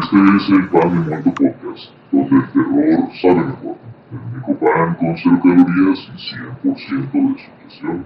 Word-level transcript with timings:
Este 0.00 0.16
es 0.36 0.48
el 0.50 0.68
Pan 0.68 0.90
de 0.90 1.08
Muerto 1.08 1.32
Podcast, 1.32 1.92
donde 2.12 2.36
el 2.36 2.44
terror 2.52 3.10
sabe 3.22 3.42
mejor. 3.44 3.76
El 4.12 4.18
único 4.18 4.52
pan 4.58 4.94
con 4.96 5.16
cero 5.16 5.40
calorías 5.42 6.00
y 6.08 6.68
100% 6.68 7.12
de 7.12 7.42
sujeción. 7.42 8.04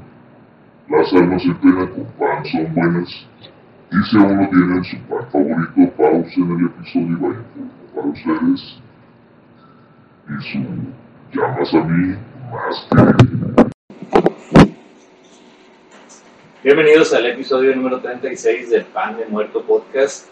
Las 0.89 1.13
almas 1.15 1.45
en 1.45 1.55
pena 1.57 1.91
con 1.91 2.05
pan 2.17 2.45
son 2.45 2.75
buenas. 2.75 3.27
Y 3.91 4.03
si 4.11 4.17
aún 4.17 4.37
no 4.37 4.49
tienen 4.49 4.85
su 4.85 4.97
pan 5.09 5.27
favorito, 5.33 5.93
pausen 5.97 6.51
el 6.51 6.67
episodio 6.67 7.09
y 7.09 7.15
vayan 7.15 7.45
por 7.55 7.67
para 7.95 8.07
ustedes. 8.07 8.81
Y 10.29 10.43
su 10.43 10.59
llamas 11.33 11.75
a 11.75 11.83
mí. 11.83 12.17
Bienvenidos 16.63 17.13
al 17.13 17.27
episodio 17.27 17.75
número 17.75 18.01
36 18.01 18.71
del 18.71 18.85
Pan 18.87 19.17
de 19.17 19.27
Muerto 19.27 19.63
Podcast. 19.63 20.29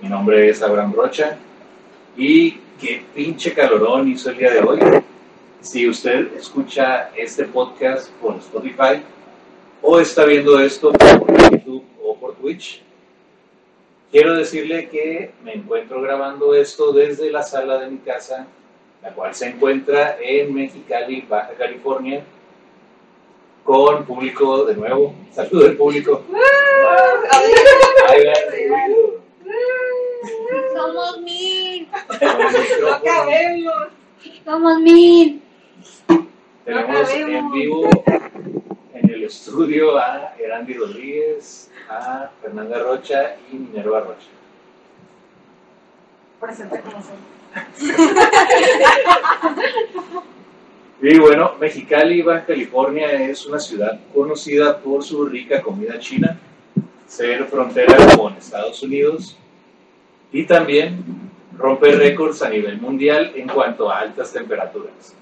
Mi 0.00 0.08
nombre 0.08 0.48
es 0.48 0.62
Abraham 0.62 0.92
Rocha 0.94 1.38
y 2.16 2.52
qué 2.80 3.04
pinche 3.14 3.54
calorón 3.54 4.08
hizo 4.08 4.30
el 4.30 4.38
día 4.38 4.52
de 4.52 4.60
hoy. 4.60 4.80
Si 5.60 5.88
usted 5.88 6.34
escucha 6.36 7.10
este 7.16 7.44
podcast 7.44 8.10
por 8.20 8.36
Spotify 8.36 9.02
o 9.80 10.00
está 10.00 10.24
viendo 10.24 10.58
esto 10.60 10.92
por 10.92 11.50
YouTube 11.50 11.84
o 12.02 12.16
por 12.16 12.34
Twitch, 12.34 12.82
quiero 14.10 14.34
decirle 14.34 14.88
que 14.88 15.32
me 15.44 15.54
encuentro 15.54 16.02
grabando 16.02 16.54
esto 16.54 16.92
desde 16.92 17.30
la 17.30 17.42
sala 17.42 17.78
de 17.78 17.90
mi 17.90 17.98
casa, 17.98 18.46
la 19.02 19.12
cual 19.14 19.34
se 19.34 19.48
encuentra 19.48 20.16
en 20.20 20.52
Mexicali, 20.54 21.22
Baja 21.22 21.52
California, 21.54 22.22
con 23.64 24.04
público 24.04 24.64
de 24.64 24.74
nuevo. 24.76 25.14
Saludo 25.32 25.64
del 25.64 25.76
público. 25.76 26.22
Somos 30.74 31.20
mil, 31.20 31.88
No 31.90 33.02
cabemos. 33.02 33.74
somos 34.44 34.78
mil. 34.80 35.42
Tenemos 36.64 37.10
en 37.14 37.52
vivo 37.52 37.88
en 38.94 39.10
el 39.10 39.24
estudio 39.24 39.98
a 39.98 40.34
Erandi 40.38 40.74
Rodríguez, 40.74 41.70
a 41.88 42.30
Fernanda 42.42 42.78
Rocha 42.80 43.36
y 43.50 43.56
Minerva 43.56 44.00
Rocha. 44.00 44.28
Presente 46.40 46.80
como 46.80 47.02
soy. 47.02 47.39
Y 51.02 51.18
bueno, 51.18 51.54
Mexicali, 51.58 52.20
Baja 52.20 52.44
California 52.44 53.10
es 53.12 53.46
una 53.46 53.58
ciudad 53.58 53.98
conocida 54.12 54.78
por 54.78 55.02
su 55.02 55.24
rica 55.24 55.62
comida 55.62 55.98
china, 55.98 56.38
ser 57.06 57.46
frontera 57.46 57.96
con 58.18 58.34
Estados 58.34 58.82
Unidos 58.82 59.34
y 60.30 60.44
también 60.44 61.02
rompe 61.56 61.92
récords 61.92 62.42
a 62.42 62.50
nivel 62.50 62.78
mundial 62.78 63.32
en 63.34 63.48
cuanto 63.48 63.90
a 63.90 64.00
altas 64.00 64.30
temperaturas. 64.30 65.14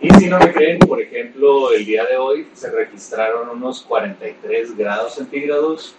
Y 0.00 0.10
si 0.14 0.28
no 0.28 0.38
me 0.38 0.50
creen, 0.50 0.78
por 0.78 1.02
ejemplo, 1.02 1.72
el 1.72 1.84
día 1.84 2.06
de 2.06 2.16
hoy 2.16 2.48
se 2.54 2.70
registraron 2.70 3.50
unos 3.50 3.82
43 3.82 4.74
grados 4.74 5.16
centígrados, 5.16 5.94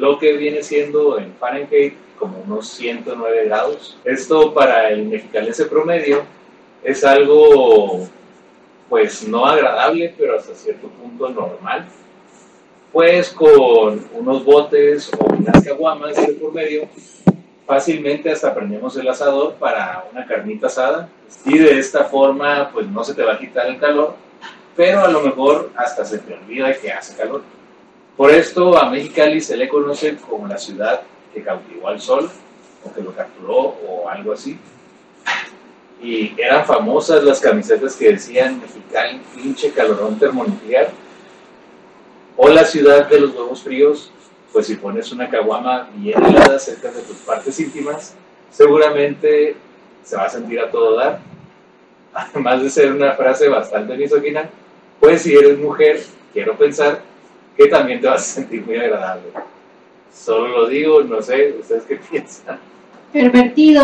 lo 0.00 0.18
que 0.18 0.32
viene 0.32 0.62
siendo 0.62 1.18
en 1.18 1.34
Fahrenheit 1.34 1.92
como 2.18 2.38
unos 2.38 2.70
109 2.70 3.44
grados. 3.44 3.98
Esto 4.02 4.54
para 4.54 4.88
el 4.88 5.04
mexicalense 5.04 5.66
promedio 5.66 6.22
es 6.82 7.04
algo, 7.04 8.08
pues 8.88 9.28
no 9.28 9.44
agradable, 9.44 10.14
pero 10.16 10.38
hasta 10.38 10.54
cierto 10.54 10.88
punto 10.88 11.28
normal. 11.28 11.84
Pues 12.90 13.28
con 13.28 14.08
unos 14.14 14.42
botes 14.42 15.10
o 15.18 15.34
unas 15.34 15.62
caguamas 15.62 16.16
de 16.16 16.32
por 16.32 16.54
medio, 16.54 16.88
fácilmente 17.66 18.30
hasta 18.30 18.54
prendemos 18.54 18.96
el 18.96 19.06
asador 19.06 19.54
para 19.56 20.06
una 20.10 20.26
carnita 20.26 20.68
asada 20.68 21.10
y 21.44 21.58
de 21.58 21.78
esta 21.78 22.04
forma 22.04 22.70
pues 22.72 22.86
no 22.86 23.04
se 23.04 23.14
te 23.14 23.22
va 23.22 23.34
a 23.34 23.38
quitar 23.38 23.66
el 23.66 23.78
calor, 23.78 24.14
pero 24.74 25.04
a 25.04 25.08
lo 25.08 25.20
mejor 25.20 25.70
hasta 25.76 26.06
se 26.06 26.18
te 26.20 26.32
olvida 26.32 26.72
que 26.72 26.90
hace 26.90 27.14
calor. 27.14 27.42
Por 28.20 28.30
esto 28.32 28.76
a 28.76 28.90
Mexicali 28.90 29.40
se 29.40 29.56
le 29.56 29.66
conoce 29.66 30.14
como 30.16 30.46
la 30.46 30.58
ciudad 30.58 31.00
que 31.32 31.42
cautivó 31.42 31.88
al 31.88 32.02
sol 32.02 32.30
o 32.84 32.92
que 32.92 33.00
lo 33.00 33.14
capturó 33.14 33.78
o 33.88 34.10
algo 34.10 34.34
así. 34.34 34.58
Y 36.02 36.38
eran 36.38 36.66
famosas 36.66 37.24
las 37.24 37.40
camisetas 37.40 37.96
que 37.96 38.12
decían 38.12 38.60
Mexicali, 38.60 39.22
pinche 39.34 39.70
calorón 39.72 40.18
termonuclear. 40.18 40.90
O 42.36 42.50
la 42.50 42.66
ciudad 42.66 43.08
de 43.08 43.20
los 43.20 43.34
huevos 43.34 43.62
fríos, 43.62 44.12
pues 44.52 44.66
si 44.66 44.74
pones 44.74 45.10
una 45.12 45.30
caguama 45.30 45.88
bien 45.94 46.22
helada 46.22 46.58
cerca 46.58 46.92
de 46.92 47.00
tus 47.00 47.16
partes 47.20 47.58
íntimas, 47.58 48.16
seguramente 48.50 49.56
se 50.04 50.16
va 50.16 50.24
a 50.24 50.28
sentir 50.28 50.60
a 50.60 50.70
todo 50.70 50.94
dar. 50.94 51.20
Además 52.12 52.62
de 52.62 52.68
ser 52.68 52.92
una 52.92 53.14
frase 53.14 53.48
bastante 53.48 53.96
misógina, 53.96 54.50
pues 55.00 55.22
si 55.22 55.34
eres 55.34 55.58
mujer, 55.58 56.02
quiero 56.34 56.58
pensar 56.58 57.08
que 57.60 57.66
también 57.66 58.00
te 58.00 58.06
vas 58.06 58.22
a 58.22 58.34
sentir 58.40 58.64
muy 58.64 58.76
agradable. 58.76 59.28
Solo 60.10 60.48
lo 60.48 60.66
digo, 60.66 61.02
no 61.02 61.20
sé, 61.20 61.54
¿ustedes 61.60 61.84
qué 61.84 61.96
piensan? 62.10 62.58
Pervertido. 63.12 63.82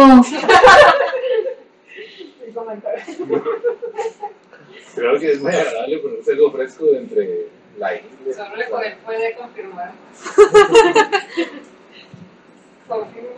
Creo 4.94 5.20
que 5.20 5.32
es 5.32 5.42
muy 5.42 5.52
agradable 5.52 5.98
ponerse 5.98 6.32
algo 6.32 6.52
fresco 6.52 6.86
de 6.86 6.96
entre 6.96 7.48
la 7.76 7.96
India. 7.96 8.34
Solo 8.34 8.56
le 8.56 8.64
puede, 8.64 8.96
puede 9.04 9.34
confirmar. 9.34 9.92
Confirmo. 12.88 13.28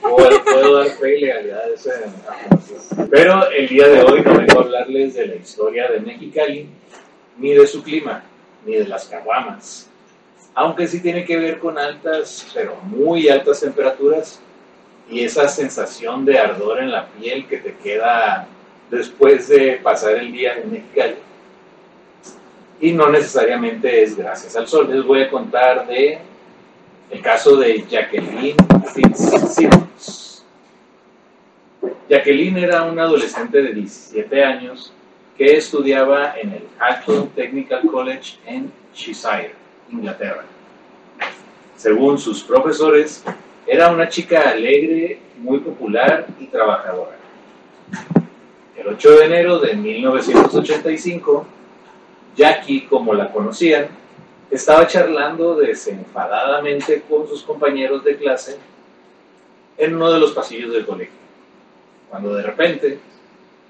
Puedo, 0.00 0.44
puedo 0.44 0.78
dar 0.78 0.88
fe 0.88 1.16
y 1.16 1.20
legalidad 1.20 1.66
de 1.68 1.74
esa 1.74 1.90
afirmación. 2.26 3.08
Pero 3.08 3.50
el 3.52 3.68
día 3.68 3.86
de 3.86 4.02
hoy 4.02 4.20
no 4.22 4.36
vengo 4.36 4.58
a 4.58 4.62
hablarles 4.62 5.14
de 5.14 5.26
la 5.28 5.34
historia 5.36 5.88
de 5.92 6.00
Mexicali, 6.00 6.68
ni 7.38 7.54
de 7.54 7.66
su 7.68 7.84
clima, 7.84 8.24
ni 8.64 8.74
de 8.74 8.86
las 8.86 9.06
caguamas. 9.06 9.88
Aunque 10.54 10.86
sí 10.86 11.00
tiene 11.00 11.24
que 11.24 11.36
ver 11.36 11.58
con 11.58 11.78
altas, 11.78 12.46
pero 12.52 12.76
muy 12.82 13.28
altas 13.28 13.60
temperaturas 13.60 14.40
y 15.08 15.24
esa 15.24 15.48
sensación 15.48 16.24
de 16.24 16.38
ardor 16.38 16.80
en 16.80 16.90
la 16.90 17.06
piel 17.08 17.46
que 17.46 17.58
te 17.58 17.74
queda 17.76 18.46
después 18.90 19.48
de 19.48 19.80
pasar 19.82 20.16
el 20.16 20.30
día 20.32 20.54
en 20.54 20.70
Mexicali. 20.70 21.16
Y 22.80 22.92
no 22.92 23.08
necesariamente 23.08 24.02
es 24.02 24.16
gracias 24.16 24.56
al 24.56 24.66
sol. 24.66 24.88
Les 24.90 25.04
voy 25.04 25.22
a 25.22 25.30
contar 25.30 25.86
de 25.86 26.18
el 27.10 27.22
caso 27.22 27.56
de 27.56 27.84
Jacqueline 27.88 28.56
Fitzsimmons. 28.94 30.44
Jacqueline 32.08 32.58
era 32.58 32.82
una 32.82 33.04
adolescente 33.04 33.62
de 33.62 33.72
17 33.72 34.44
años 34.44 34.92
estudiaba 35.46 36.34
en 36.38 36.52
el 36.52 36.62
Acton 36.78 37.28
Technical 37.30 37.82
College 37.90 38.38
en 38.46 38.72
Cheshire, 38.94 39.54
Inglaterra. 39.90 40.44
Según 41.76 42.18
sus 42.18 42.42
profesores, 42.42 43.24
era 43.66 43.90
una 43.90 44.08
chica 44.08 44.50
alegre, 44.50 45.18
muy 45.38 45.58
popular 45.60 46.26
y 46.38 46.46
trabajadora. 46.46 47.16
El 48.76 48.88
8 48.88 49.10
de 49.18 49.24
enero 49.24 49.58
de 49.58 49.74
1985, 49.74 51.46
Jackie, 52.36 52.86
como 52.86 53.14
la 53.14 53.30
conocían, 53.32 53.88
estaba 54.50 54.86
charlando 54.86 55.56
desenfadadamente 55.56 57.02
con 57.08 57.26
sus 57.26 57.42
compañeros 57.42 58.04
de 58.04 58.16
clase 58.16 58.58
en 59.78 59.94
uno 59.94 60.12
de 60.12 60.20
los 60.20 60.32
pasillos 60.32 60.72
del 60.72 60.84
colegio, 60.84 61.14
cuando 62.10 62.34
de 62.34 62.42
repente 62.42 62.98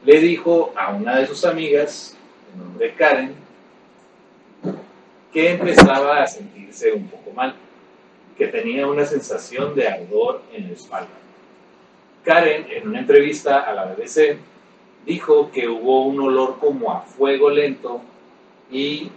le 0.05 0.21
dijo 0.21 0.73
a 0.77 0.93
una 0.93 1.19
de 1.19 1.27
sus 1.27 1.45
amigas, 1.45 2.17
de 2.53 2.65
nombre 2.65 2.95
Karen, 2.95 3.35
que 5.33 5.51
empezaba 5.53 6.23
a 6.23 6.27
sentirse 6.27 6.93
un 6.93 7.09
poco 7.09 7.31
mal, 7.33 7.55
que 8.37 8.49
tenía 8.49 8.87
una 8.87 9.05
sensación 9.05 9.75
de 9.75 9.89
ardor 9.89 10.43
en 10.53 10.69
la 10.69 10.73
espalda. 10.75 11.09
Karen, 12.25 12.67
en 12.71 12.89
una 12.89 13.01
entrevista 13.01 13.61
a 13.61 13.75
la 13.75 13.85
BBC, 13.87 14.39
dijo 15.07 15.51
que 15.51 15.69
hubo 15.69 16.07
un 16.07 16.21
olor 16.21 16.59
como 16.59 16.93
a 16.93 17.03
fuego 17.03 17.51
lento 17.51 18.01
y 18.71 19.11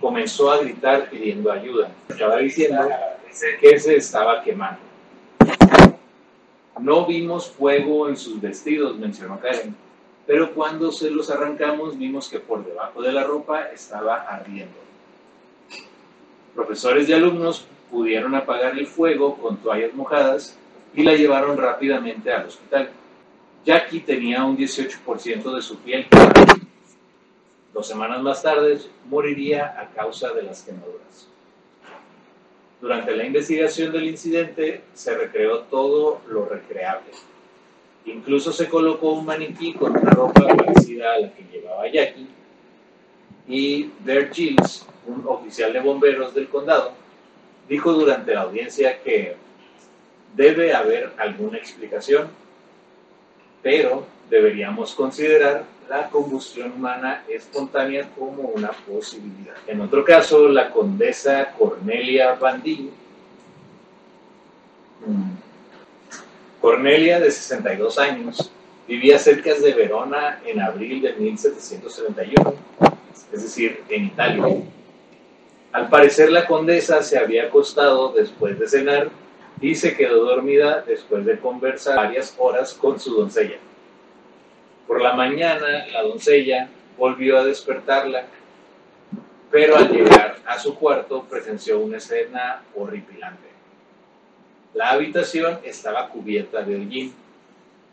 comenzó 0.00 0.50
a 0.50 0.58
gritar 0.58 1.08
pidiendo 1.10 1.50
ayuda. 1.50 1.90
Estaba 2.08 2.38
diciendo 2.38 2.88
que 3.60 3.78
se 3.78 3.96
estaba 3.96 4.42
quemando. 4.42 4.80
No 6.80 7.06
vimos 7.06 7.50
fuego 7.50 8.08
en 8.08 8.16
sus 8.16 8.40
vestidos, 8.40 8.96
mencionó 8.98 9.40
Karen, 9.40 9.74
pero 10.26 10.52
cuando 10.52 10.90
se 10.90 11.10
los 11.10 11.30
arrancamos 11.30 11.96
vimos 11.96 12.28
que 12.28 12.40
por 12.40 12.64
debajo 12.64 13.00
de 13.02 13.12
la 13.12 13.24
ropa 13.24 13.66
estaba 13.72 14.22
ardiendo. 14.22 14.74
Profesores 16.54 17.08
y 17.08 17.12
alumnos 17.12 17.66
pudieron 17.90 18.34
apagar 18.34 18.76
el 18.78 18.86
fuego 18.86 19.36
con 19.36 19.58
toallas 19.58 19.94
mojadas 19.94 20.58
y 20.94 21.02
la 21.02 21.14
llevaron 21.14 21.56
rápidamente 21.56 22.32
al 22.32 22.46
hospital. 22.46 22.90
Jackie 23.64 24.00
tenía 24.00 24.44
un 24.44 24.56
18% 24.56 25.54
de 25.54 25.62
su 25.62 25.78
piel. 25.78 26.06
Dos 27.72 27.86
semanas 27.86 28.22
más 28.22 28.42
tarde 28.42 28.80
moriría 29.08 29.78
a 29.78 29.90
causa 29.90 30.32
de 30.32 30.42
las 30.42 30.62
quemaduras. 30.62 31.28
Durante 32.80 33.16
la 33.16 33.24
investigación 33.24 33.92
del 33.92 34.04
incidente 34.04 34.82
se 34.94 35.16
recreó 35.16 35.60
todo 35.62 36.22
lo 36.28 36.46
recreable. 36.46 37.10
Incluso 38.06 38.52
se 38.52 38.68
colocó 38.68 39.12
un 39.12 39.26
maniquí 39.26 39.74
con 39.74 39.96
una 39.96 40.10
ropa 40.10 40.46
parecida 40.46 41.14
a 41.14 41.20
la 41.20 41.32
que 41.32 41.44
llevaba 41.52 41.88
Jackie. 41.88 42.28
Y 43.48 43.90
Bert 44.04 44.32
Giles, 44.32 44.86
un 45.06 45.24
oficial 45.26 45.72
de 45.72 45.80
bomberos 45.80 46.34
del 46.34 46.48
condado, 46.48 46.92
dijo 47.68 47.92
durante 47.92 48.34
la 48.34 48.42
audiencia 48.42 49.02
que 49.02 49.36
debe 50.36 50.74
haber 50.74 51.12
alguna 51.18 51.58
explicación, 51.58 52.28
pero 53.62 54.06
deberíamos 54.30 54.94
considerar 54.94 55.64
la 55.88 56.08
combustión 56.08 56.72
humana 56.72 57.24
espontánea 57.28 58.08
como 58.16 58.42
una 58.42 58.70
posibilidad. 58.70 59.56
En 59.66 59.80
otro 59.80 60.04
caso, 60.04 60.48
la 60.48 60.70
condesa 60.70 61.52
Cornelia 61.56 62.34
Bandini, 62.34 62.90
mm, 65.06 65.45
Cornelia, 66.60 67.20
de 67.20 67.30
62 67.30 67.98
años, 67.98 68.50
vivía 68.88 69.18
cerca 69.18 69.54
de 69.54 69.74
Verona 69.74 70.40
en 70.44 70.60
abril 70.60 71.02
de 71.02 71.12
1731, 71.14 72.54
es 73.32 73.42
decir, 73.42 73.82
en 73.88 74.06
Italia. 74.06 74.44
Al 75.72 75.88
parecer 75.88 76.30
la 76.30 76.46
condesa 76.46 77.02
se 77.02 77.18
había 77.18 77.44
acostado 77.44 78.12
después 78.12 78.58
de 78.58 78.68
cenar 78.68 79.10
y 79.60 79.74
se 79.74 79.96
quedó 79.96 80.24
dormida 80.24 80.82
después 80.86 81.24
de 81.24 81.38
conversar 81.38 81.96
varias 81.96 82.34
horas 82.38 82.74
con 82.74 82.98
su 82.98 83.14
doncella. 83.14 83.58
Por 84.86 85.02
la 85.02 85.14
mañana 85.14 85.86
la 85.92 86.02
doncella 86.02 86.68
volvió 86.96 87.38
a 87.38 87.44
despertarla, 87.44 88.24
pero 89.50 89.76
al 89.76 89.90
llegar 89.90 90.36
a 90.46 90.58
su 90.58 90.74
cuarto 90.76 91.24
presenció 91.24 91.78
una 91.80 91.98
escena 91.98 92.62
horripilante. 92.74 93.55
La 94.76 94.90
habitación 94.90 95.58
estaba 95.64 96.10
cubierta 96.10 96.60
de 96.60 96.76
hollín 96.76 97.14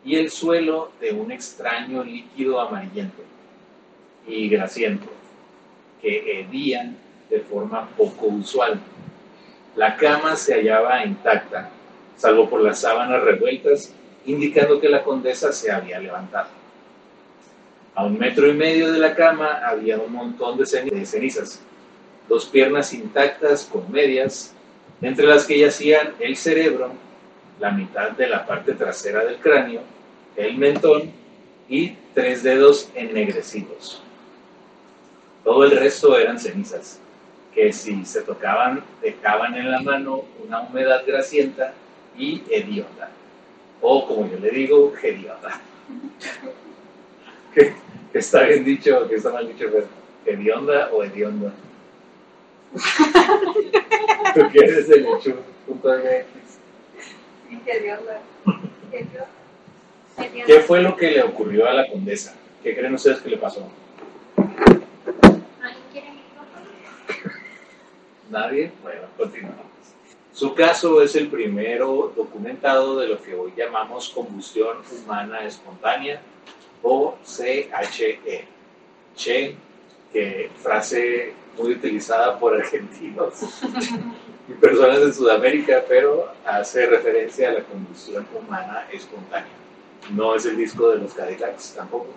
y 0.04 0.16
el 0.16 0.30
suelo 0.30 0.92
de 1.00 1.12
un 1.12 1.32
extraño 1.32 2.04
líquido 2.04 2.60
amarillento 2.60 3.22
y 4.28 4.50
grasiento 4.50 5.06
que 6.02 6.40
hedían 6.40 6.94
de 7.30 7.40
forma 7.40 7.88
poco 7.96 8.26
usual. 8.26 8.78
La 9.76 9.96
cama 9.96 10.36
se 10.36 10.52
hallaba 10.52 11.02
intacta, 11.06 11.70
salvo 12.18 12.50
por 12.50 12.60
las 12.60 12.80
sábanas 12.80 13.22
revueltas, 13.22 13.90
indicando 14.26 14.78
que 14.78 14.90
la 14.90 15.02
condesa 15.02 15.52
se 15.52 15.72
había 15.72 15.98
levantado. 15.98 16.48
A 17.94 18.04
un 18.04 18.18
metro 18.18 18.46
y 18.46 18.52
medio 18.52 18.92
de 18.92 18.98
la 18.98 19.14
cama 19.14 19.62
había 19.66 19.96
un 19.96 20.12
montón 20.12 20.58
de, 20.58 20.66
cenizas, 20.66 21.62
dos 22.28 22.44
piernas 22.44 22.92
intactas 22.92 23.64
con 23.64 23.90
medias, 23.90 24.53
entre 25.04 25.26
las 25.26 25.44
que 25.46 25.58
yacían 25.58 26.14
el 26.18 26.36
cerebro, 26.36 26.92
la 27.60 27.70
mitad 27.70 28.12
de 28.12 28.26
la 28.26 28.46
parte 28.46 28.72
trasera 28.72 29.24
del 29.24 29.36
cráneo, 29.36 29.82
el 30.36 30.56
mentón 30.56 31.12
y 31.68 31.94
tres 32.14 32.42
dedos 32.42 32.88
ennegrecidos. 32.94 34.02
Todo 35.44 35.64
el 35.64 35.72
resto 35.72 36.18
eran 36.18 36.40
cenizas, 36.40 36.98
que 37.54 37.72
si 37.72 38.04
se 38.06 38.22
tocaban 38.22 38.82
dejaban 39.02 39.54
en 39.54 39.70
la 39.70 39.80
mano 39.82 40.24
una 40.42 40.60
humedad 40.62 41.02
grasienta 41.06 41.74
y 42.16 42.42
hedionda, 42.48 43.10
o 43.82 44.06
como 44.06 44.26
yo 44.30 44.38
le 44.38 44.50
digo, 44.50 44.92
hedionda. 45.02 45.60
que, 47.54 47.74
está 48.14 48.44
bien 48.44 48.64
dicho, 48.64 49.06
que 49.06 49.16
está 49.16 49.30
mal 49.30 49.46
dicho, 49.46 49.66
pero 49.70 49.86
hedionda 50.24 50.88
o 50.92 51.04
hedionda. 51.04 51.52
¿Tú 54.34 54.40
quieres 54.50 54.90
el 54.90 55.06
hecho? 55.06 55.38
¿Qué 60.46 60.60
fue 60.60 60.80
lo 60.80 60.96
que 60.96 61.10
le 61.12 61.22
ocurrió 61.22 61.68
a 61.68 61.74
la 61.74 61.88
condesa? 61.88 62.34
¿Qué 62.62 62.74
creen 62.74 62.94
ustedes 62.94 63.20
que 63.20 63.30
le 63.30 63.36
pasó? 63.36 63.68
¿Nadie? 68.30 68.72
Bueno, 68.82 69.02
continuamos. 69.16 69.64
Su 70.32 70.54
caso 70.54 71.00
es 71.00 71.14
el 71.14 71.28
primero 71.28 72.12
documentado 72.16 72.98
de 72.98 73.06
lo 73.06 73.22
que 73.22 73.34
hoy 73.34 73.52
llamamos 73.56 74.08
combustión 74.08 74.78
humana 74.90 75.44
espontánea 75.44 76.20
o 76.82 77.16
CHE. 77.24 78.48
Che, 79.14 79.54
que 80.12 80.50
frase 80.60 81.34
muy 81.58 81.72
utilizada 81.72 82.38
por 82.38 82.54
argentinos 82.54 83.34
y 84.48 84.52
personas 84.54 85.00
de 85.00 85.12
Sudamérica, 85.12 85.82
pero 85.88 86.28
hace 86.44 86.86
referencia 86.86 87.50
a 87.50 87.52
la 87.52 87.62
combustión 87.62 88.26
humana 88.34 88.86
espontánea. 88.92 89.52
No 90.10 90.34
es 90.34 90.44
el 90.44 90.56
disco 90.56 90.90
de 90.90 90.98
los 90.98 91.14
Cadillacs 91.14 91.74
tampoco. 91.74 92.08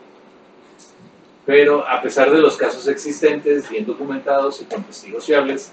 Pero 1.45 1.87
a 1.87 2.01
pesar 2.01 2.29
de 2.29 2.39
los 2.39 2.57
casos 2.57 2.87
existentes, 2.87 3.69
bien 3.69 3.85
documentados 3.85 4.61
y 4.61 4.65
con 4.65 4.83
testigos 4.83 5.25
fiables, 5.25 5.71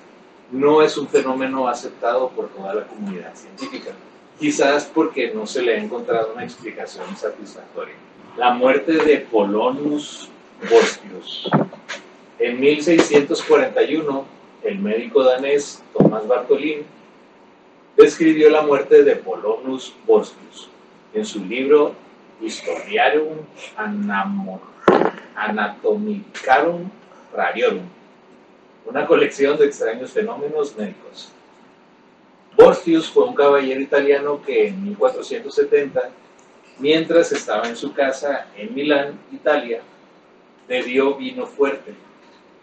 no 0.53 0.83
es 0.83 0.97
un 0.97 1.09
fenómeno 1.09 1.67
aceptado 1.67 2.29
por 2.29 2.49
toda 2.51 2.75
la 2.75 2.87
comunidad 2.87 3.35
científica, 3.35 3.91
quizás 4.39 4.85
porque 4.85 5.33
no 5.35 5.47
se 5.47 5.63
le 5.63 5.75
ha 5.75 5.83
encontrado 5.83 6.33
una 6.33 6.45
explicación 6.45 7.17
satisfactoria. 7.17 7.95
La 8.37 8.53
muerte 8.53 8.93
de 8.93 9.19
Polonus 9.19 10.29
Borgius. 10.71 11.51
En 12.39 12.59
1641, 12.59 14.27
el 14.65 14.79
médico 14.81 15.23
danés 15.23 15.83
Thomas 15.93 16.27
Bartholin 16.27 16.85
describió 17.97 18.51
la 18.51 18.63
muerte 18.63 19.05
de 19.05 19.15
Polonus 19.17 19.95
Borgius 20.05 20.69
en 21.13 21.25
su 21.25 21.45
libro 21.45 21.95
Historiarum 22.41 23.39
Anatomicarum 25.37 26.91
Rariorum 27.33 27.85
una 28.87 29.07
colección 29.07 29.57
de 29.57 29.67
extraños 29.67 30.11
fenómenos 30.11 30.77
médicos. 30.77 31.31
Borstius 32.57 33.09
fue 33.09 33.25
un 33.25 33.35
caballero 33.35 33.81
italiano 33.81 34.43
que 34.43 34.69
en 34.69 34.85
1470, 34.85 36.11
mientras 36.79 37.33
estaba 37.33 37.67
en 37.67 37.77
su 37.77 37.93
casa 37.93 38.49
en 38.57 38.75
Milán, 38.75 39.19
Italia, 39.33 39.81
bebió 40.69 41.15
vino 41.15 41.47
fuerte 41.47 41.95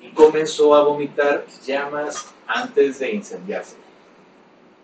y 0.01 0.09
comenzó 0.09 0.75
a 0.75 0.83
vomitar 0.83 1.45
llamas 1.65 2.33
antes 2.47 2.99
de 2.99 3.11
incendiarse. 3.11 3.75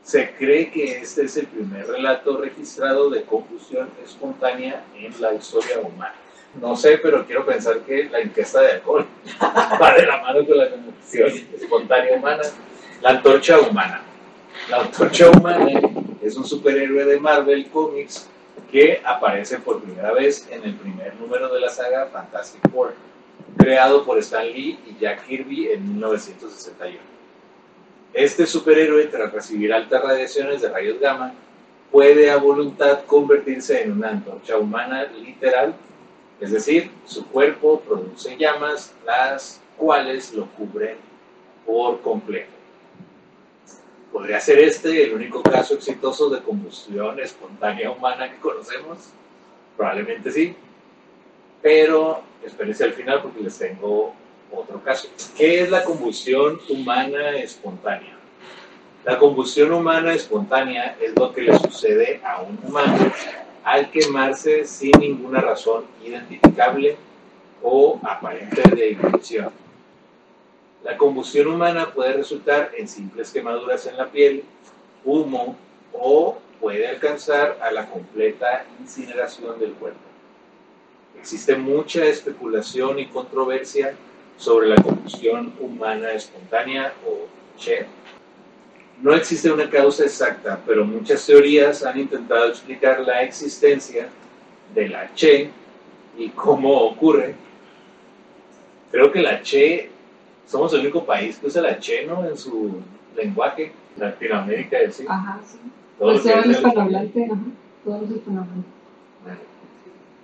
Se 0.03 0.31
cree 0.35 0.71
que 0.71 0.99
este 0.99 1.25
es 1.25 1.35
el 1.37 1.47
primer 1.47 1.87
relato 1.87 2.37
registrado 2.37 3.09
de 3.09 3.23
combustión 3.23 3.89
espontánea 4.03 4.85
en 4.95 5.19
la 5.21 5.33
historia 5.33 5.79
humana. 5.79 6.15
No 6.61 6.75
sé, 6.75 6.97
pero 6.97 7.25
quiero 7.25 7.45
pensar 7.45 7.81
que 7.81 8.05
la 8.05 8.21
ingesta 8.21 8.61
de 8.61 8.71
alcohol 8.73 9.05
va 9.41 9.93
de 9.95 10.05
la 10.05 10.21
mano 10.21 10.45
con 10.45 10.57
la 10.57 10.69
combustión 10.69 11.29
espontánea 11.59 12.17
humana. 12.17 12.43
La 13.01 13.09
antorcha 13.09 13.59
humana. 13.59 14.01
La 14.69 14.81
antorcha 14.81 15.29
humana 15.29 15.71
es 16.21 16.35
un 16.37 16.45
superhéroe 16.45 17.05
de 17.05 17.19
Marvel 17.19 17.69
Comics 17.69 18.27
que 18.71 19.01
aparece 19.03 19.59
por 19.59 19.81
primera 19.81 20.11
vez 20.13 20.47
en 20.49 20.63
el 20.63 20.75
primer 20.75 21.15
número 21.15 21.53
de 21.53 21.61
la 21.61 21.69
saga 21.69 22.07
Fantastic 22.07 22.69
Four, 22.71 22.93
creado 23.57 24.05
por 24.05 24.17
Stan 24.19 24.45
Lee 24.45 24.79
y 24.85 25.01
Jack 25.01 25.25
Kirby 25.25 25.71
en 25.71 25.93
1961. 25.93 26.99
Este 28.13 28.45
superhéroe, 28.45 29.05
tras 29.05 29.31
recibir 29.31 29.73
altas 29.73 30.01
radiaciones 30.01 30.61
de 30.61 30.69
rayos 30.69 30.99
gamma, 30.99 31.33
puede 31.91 32.31
a 32.31 32.37
voluntad 32.37 33.05
convertirse 33.05 33.83
en 33.83 33.93
una 33.93 34.09
antorcha 34.09 34.57
humana 34.57 35.03
literal 35.03 35.75
es 36.39 36.51
decir, 36.51 36.91
su 37.05 37.25
cuerpo 37.27 37.79
produce 37.81 38.37
llamas, 38.37 38.93
las 39.05 39.59
cuales 39.75 40.33
lo 40.33 40.45
cubren 40.51 40.97
por 41.65 42.01
completo. 42.01 42.51
¿Podría 44.11 44.39
ser 44.39 44.59
este 44.59 45.03
el 45.03 45.13
único 45.13 45.41
caso 45.41 45.73
exitoso 45.73 46.29
de 46.29 46.41
combustión 46.41 47.19
espontánea 47.19 47.89
humana 47.89 48.31
que 48.31 48.37
conocemos? 48.37 49.09
Probablemente 49.75 50.31
sí. 50.31 50.55
Pero 51.61 52.21
espérense 52.45 52.83
al 52.83 52.93
final 52.93 53.21
porque 53.21 53.41
les 53.41 53.57
tengo 53.57 54.13
otro 54.51 54.81
caso. 54.83 55.09
¿Qué 55.35 55.61
es 55.61 55.69
la 55.69 55.83
combustión 55.83 56.59
humana 56.69 57.37
espontánea? 57.37 58.17
La 59.05 59.17
combustión 59.17 59.71
humana 59.71 60.13
espontánea 60.13 60.97
es 60.99 61.15
lo 61.15 61.33
que 61.33 61.41
le 61.41 61.57
sucede 61.57 62.19
a 62.23 62.41
un 62.41 62.59
humano 62.63 63.11
al 63.63 63.89
quemarse 63.91 64.65
sin 64.65 64.91
ninguna 64.99 65.41
razón 65.41 65.85
identificable 66.03 66.97
o 67.61 67.99
aparente 68.03 68.61
de 68.75 68.91
ignición. 68.91 69.51
La 70.83 70.95
combustión 70.95 71.47
humana 71.47 71.91
puede 71.93 72.13
resultar 72.13 72.71
en 72.77 72.87
simples 72.87 73.31
quemaduras 73.31 73.85
en 73.87 73.97
la 73.97 74.07
piel, 74.07 74.43
humo 75.03 75.57
o 75.93 76.37
puede 76.59 76.87
alcanzar 76.87 77.57
a 77.61 77.71
la 77.71 77.89
completa 77.89 78.65
incineración 78.79 79.59
del 79.59 79.73
cuerpo. 79.73 80.06
Existe 81.19 81.55
mucha 81.55 82.05
especulación 82.05 82.99
y 82.99 83.07
controversia 83.07 83.93
sobre 84.37 84.67
la 84.69 84.75
combustión 84.75 85.53
humana 85.59 86.11
espontánea 86.11 86.93
o 87.05 87.27
CHE. 87.59 87.85
No 89.01 89.13
existe 89.13 89.51
una 89.51 89.69
causa 89.69 90.03
exacta, 90.05 90.59
pero 90.65 90.85
muchas 90.85 91.25
teorías 91.25 91.83
han 91.83 91.99
intentado 91.99 92.47
explicar 92.47 92.99
la 93.01 93.21
existencia 93.23 94.09
de 94.73 94.89
la 94.89 95.13
CHE 95.15 95.49
y 96.17 96.29
cómo 96.29 96.71
ocurre. 96.81 97.35
Creo 98.91 99.11
que 99.11 99.21
la 99.21 99.41
CHE, 99.41 99.89
somos 100.47 100.73
el 100.73 100.81
único 100.81 101.03
país 101.05 101.37
que 101.37 101.47
usa 101.47 101.61
la 101.61 101.77
CHE, 101.79 102.05
¿no? 102.05 102.25
En 102.25 102.37
su 102.37 102.79
lenguaje, 103.15 103.71
Latinoamérica, 103.97 104.77
es 104.79 104.87
decir. 104.89 105.05
Ajá, 105.09 105.39
sí. 105.45 105.57
todo 105.99 106.13
lo 106.13 106.13
Pues 106.13 106.23
que 106.23 106.29
sea 106.29 106.41
el- 106.41 106.51
hispanohablante, 106.51 107.25
ajá. 107.25 107.41
Todos 107.83 108.01
los 108.01 108.11
hispanohablantes. 108.11 108.71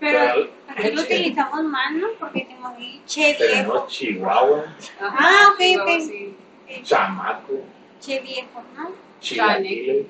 Pero 0.03 0.49
Pero 0.67 0.79
aquí 0.87 0.91
lo 0.95 1.01
utilizamos 1.01 1.63
más, 1.63 1.91
¿no? 1.93 2.07
Porque 2.19 2.41
tenemos 2.41 2.73
che 3.05 3.33
viejo. 3.37 3.39
tenemos 3.39 3.87
Chihuahua, 3.87 4.65
Ah, 4.99 5.53
ok, 5.53 5.81
ok. 5.81 5.89
sí. 6.01 6.35
Chamaco, 6.83 7.53
Che 8.01 8.19
viejo, 8.19 8.63
¿no? 8.75 8.91
Chilaquiles, 9.21 10.05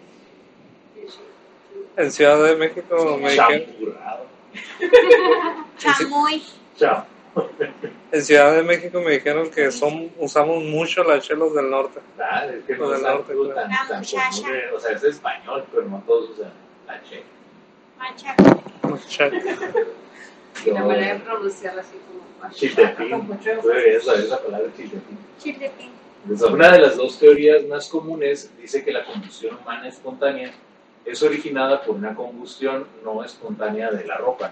En 1.96 2.12
Ciudad 2.12 2.44
de 2.44 2.56
México 2.56 3.18
me 3.22 3.30
dijeron, 3.32 3.66
champurrado, 3.66 4.26
Chamoy. 5.78 6.44
cham- 6.78 7.06
en 8.12 8.24
Ciudad 8.24 8.54
de 8.56 8.64
México 8.64 9.00
me 9.02 9.12
dijeron 9.12 9.50
que 9.52 9.72
son 9.72 10.12
usamos 10.20 10.64
mucho 10.64 11.04
las 11.04 11.24
chelos 11.28 11.54
del 11.54 11.70
norte. 11.70 12.00
Es 12.00 12.64
que 12.66 12.76
no 12.78 12.86
Lo 12.86 12.96
es 12.96 13.02
del 13.02 13.12
norte, 13.12 13.34
tan, 13.56 13.70
tan 13.70 14.04
común, 14.04 14.52
o 14.76 14.80
sea, 14.80 14.92
es 14.92 15.04
español, 15.04 15.66
pero 15.72 15.86
no 15.86 16.02
todos 16.06 16.30
usan 16.32 16.52
la 16.88 17.02
che. 17.04 17.24
Macha. 17.98 18.36
Mucha- 18.84 19.30
Y 20.66 20.72
la 20.72 20.84
manera 20.84 21.14
de 21.16 21.20
pronunciarla 21.22 21.82
así 21.82 21.98
como. 22.08 22.52
Chiltepín, 22.52 23.28
palabra 24.40 24.68
chiltepín. 24.76 25.18
Chiltepín. 25.40 25.92
Entonces, 26.24 26.50
una 26.50 26.72
de 26.72 26.80
las 26.80 26.96
dos 26.98 27.18
teorías 27.20 27.66
más 27.66 27.90
comunes 27.90 28.50
dice 28.62 28.84
que 28.84 28.92
la 28.92 29.04
combustión 29.06 29.58
humana 29.62 29.88
espontánea 29.88 30.52
es 31.06 31.22
originada 31.22 31.82
por 31.84 31.96
una 31.96 32.16
combustión 32.16 32.88
no 33.04 33.24
espontánea 33.24 33.92
de 33.92 34.06
la 34.06 34.18
ropa, 34.18 34.52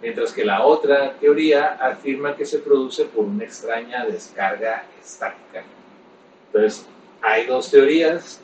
mientras 0.00 0.32
que 0.32 0.44
la 0.44 0.64
otra 0.64 1.12
teoría 1.14 1.74
afirma 1.80 2.36
que 2.36 2.46
se 2.46 2.58
produce 2.60 3.04
por 3.04 3.24
una 3.26 3.44
extraña 3.44 4.06
descarga 4.06 4.84
estática. 5.02 5.62
Entonces, 6.46 6.86
hay 7.20 7.44
dos 7.46 7.70
teorías, 7.70 8.40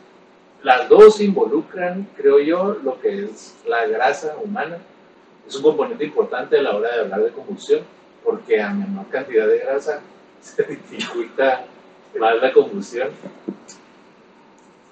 las 0.63 0.89
dos 0.89 1.21
involucran, 1.21 2.07
creo 2.17 2.41
yo, 2.41 2.77
lo 2.83 3.01
que 3.01 3.25
es 3.25 3.55
la 3.67 3.87
grasa 3.87 4.37
humana. 4.43 4.79
Es 5.47 5.57
un 5.57 5.63
componente 5.63 6.05
importante 6.05 6.59
a 6.59 6.63
la 6.63 6.77
hora 6.77 6.95
de 6.95 7.01
hablar 7.03 7.23
de 7.23 7.31
combustión, 7.31 7.83
porque 8.23 8.61
a 8.61 8.71
menor 8.71 9.07
cantidad 9.09 9.47
de 9.47 9.59
grasa 9.59 10.01
se 10.41 10.63
dificulta 10.63 11.65
más 12.19 12.37
la 12.41 12.53
combustión. 12.53 13.11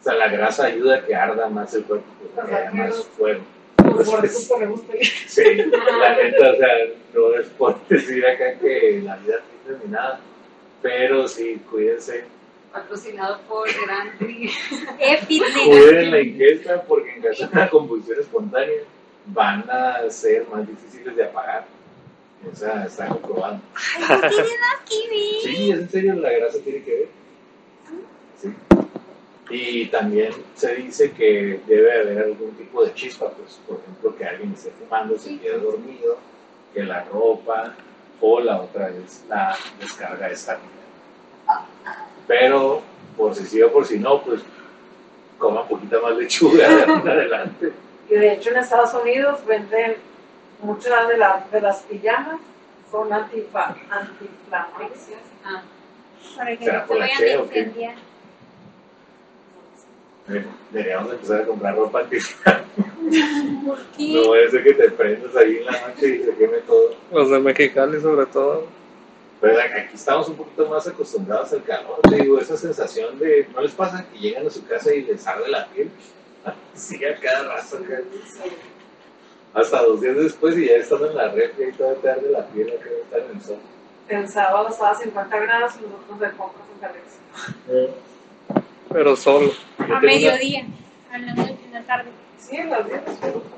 O 0.00 0.04
sea, 0.04 0.14
la 0.14 0.28
grasa 0.28 0.66
ayuda 0.66 0.96
a 0.96 1.04
que 1.06 1.14
arda 1.14 1.48
más 1.48 1.72
el 1.74 1.84
cuerpo, 1.84 2.06
porque 2.36 2.54
haya 2.54 2.70
más 2.72 3.04
fuego. 3.16 3.40
Por 3.76 4.24
eso 4.24 4.48
ponemos 4.48 4.80
Sí, 5.26 5.42
la 5.44 6.16
neta, 6.16 6.52
o 6.52 6.56
sea, 6.56 6.68
no 7.14 7.34
es 7.34 7.46
por 7.48 7.78
decir 7.88 8.26
acá 8.26 8.58
que 8.58 9.00
la 9.04 9.16
vida 9.16 9.40
no 9.68 9.78
ni 9.78 9.90
nada, 9.90 10.20
pero 10.80 11.28
sí, 11.28 11.60
cuídense. 11.70 12.24
patrocinado 12.72 13.40
por 13.48 13.68
Gran 13.84 14.18
Prix. 14.18 14.52
Cuiden 15.66 16.10
la 16.10 16.20
ingesta 16.20 16.82
porque 16.82 17.14
en 17.14 17.22
caso 17.22 17.46
de 17.46 17.52
una 17.52 17.70
combustión 17.70 18.20
espontánea 18.20 18.82
van 19.26 19.68
a 19.70 20.08
ser 20.10 20.46
más 20.48 20.66
difíciles 20.66 21.16
de 21.16 21.24
apagar. 21.24 21.64
O 22.50 22.56
sea, 22.56 22.84
está 22.84 23.06
comprobado. 23.08 23.60
Ay, 23.74 24.04
no 24.08 24.28
tiene 24.28 24.58
nada 24.60 24.84
que 24.88 25.08
ver. 25.08 25.42
Sí, 25.42 25.70
es 25.70 25.78
en 25.78 25.90
serio, 25.90 26.14
la 26.14 26.30
grasa 26.30 26.58
tiene 26.58 26.82
que 26.82 26.90
ver. 26.90 27.08
Sí. 28.40 28.54
Y 29.50 29.86
también 29.86 30.32
se 30.54 30.74
dice 30.76 31.12
que 31.12 31.60
debe 31.66 32.00
haber 32.00 32.18
algún 32.18 32.52
tipo 32.52 32.84
de 32.84 32.94
chispa, 32.94 33.30
pues, 33.30 33.60
por 33.66 33.78
ejemplo, 33.80 34.16
que 34.16 34.24
alguien 34.24 34.52
esté 34.54 34.72
fumando, 34.78 35.18
se 35.18 35.38
quede 35.38 35.58
dormido, 35.58 36.16
que 36.72 36.82
la 36.82 37.04
ropa, 37.04 37.74
o 38.20 38.40
la 38.40 38.62
otra 38.62 38.88
es 38.88 39.24
la 39.28 39.56
descarga 39.78 40.30
estática. 40.30 40.68
Pero, 42.26 42.82
por 43.16 43.34
si 43.34 43.44
sí 43.44 43.60
o 43.60 43.72
por 43.72 43.84
si 43.84 43.98
no, 43.98 44.22
pues, 44.22 44.40
coma 45.38 45.68
poquita 45.68 46.00
más 46.00 46.16
lechuga 46.16 46.68
de 46.68 46.82
adelante. 47.10 47.72
Y 48.12 48.14
de 48.14 48.32
hecho 48.34 48.50
en 48.50 48.58
Estados 48.58 48.92
Unidos 48.92 49.40
venden 49.46 49.96
muchas 50.60 51.08
de, 51.08 51.16
la- 51.16 51.46
de 51.50 51.60
las 51.62 51.80
pijamas 51.84 52.38
son 52.90 53.08
antifa- 53.10 53.74
antiinflamatorias. 53.88 55.08
Ah, 55.46 55.62
Para 56.36 56.56
que 56.58 56.64
¿Será 56.66 56.86
no 56.86 56.94
la 56.94 57.00
vayan 57.06 57.22
a 57.22 57.42
incendiar. 57.42 57.94
Deberíamos 60.70 61.12
empezar 61.14 61.40
a 61.40 61.46
comprar 61.46 61.74
ropa 61.74 62.00
anti 62.00 62.18
¿Por 63.66 63.78
qué? 63.96 64.12
No 64.52 64.62
que 64.62 64.74
te 64.74 64.90
prendas 64.90 65.34
ahí 65.36 65.56
en 65.56 65.64
la 65.64 65.72
noche 65.88 66.16
y 66.16 66.22
se 66.22 66.34
queme 66.34 66.58
todo. 66.66 66.94
Los 67.10 67.30
de 67.30 67.38
Mexicali 67.40 67.98
sobre 67.98 68.26
todo. 68.26 68.66
Pero 69.40 69.58
aquí 69.58 69.94
estamos 69.94 70.28
un 70.28 70.36
poquito 70.36 70.66
más 70.68 70.86
acostumbrados 70.86 71.50
al 71.54 71.64
calor, 71.64 71.98
te 72.02 72.16
digo, 72.16 72.38
esa 72.38 72.58
sensación 72.58 73.18
de, 73.18 73.48
¿no 73.54 73.62
les 73.62 73.72
pasa 73.72 74.06
que 74.12 74.18
llegan 74.18 74.46
a 74.46 74.50
su 74.50 74.64
casa 74.66 74.94
y 74.94 75.02
les 75.02 75.26
arde 75.26 75.48
la 75.48 75.66
piel? 75.68 75.90
Sí, 76.74 77.04
a 77.04 77.14
cada 77.20 77.56
rato, 77.56 77.78
hasta 79.54 79.82
dos 79.82 80.00
días 80.00 80.16
después 80.16 80.56
y 80.56 80.66
ya 80.66 80.76
estando 80.76 81.10
en 81.10 81.16
la 81.16 81.28
refri 81.28 81.68
y 81.68 81.72
todavía 81.72 82.00
te 82.00 82.10
arde 82.10 82.30
la 82.30 82.46
piel 82.46 82.70
acá 82.70 82.88
estar 83.02 83.20
en 83.20 83.36
el 83.36 83.42
sol. 83.42 83.58
El 84.08 84.28
sábado 84.28 84.68
estaba 84.68 84.90
a 84.90 84.94
50 84.94 85.38
grados 85.38 85.72
y 85.78 85.82
nosotros 85.86 86.20
de 86.20 86.30
compras 86.30 86.64
en 86.74 86.80
Galaxy. 86.80 87.94
Pero 88.90 89.16
solo. 89.16 89.52
Yo 89.86 89.96
A 89.96 90.00
mediodía. 90.00 90.66
A 91.12 91.18
la 91.18 91.34
noche, 91.34 91.56
en 91.66 91.72
la 91.72 91.82
tarde. 91.82 92.10
Sí, 92.38 92.56
en 92.56 92.70
las 92.70 92.86
10. 92.86 93.00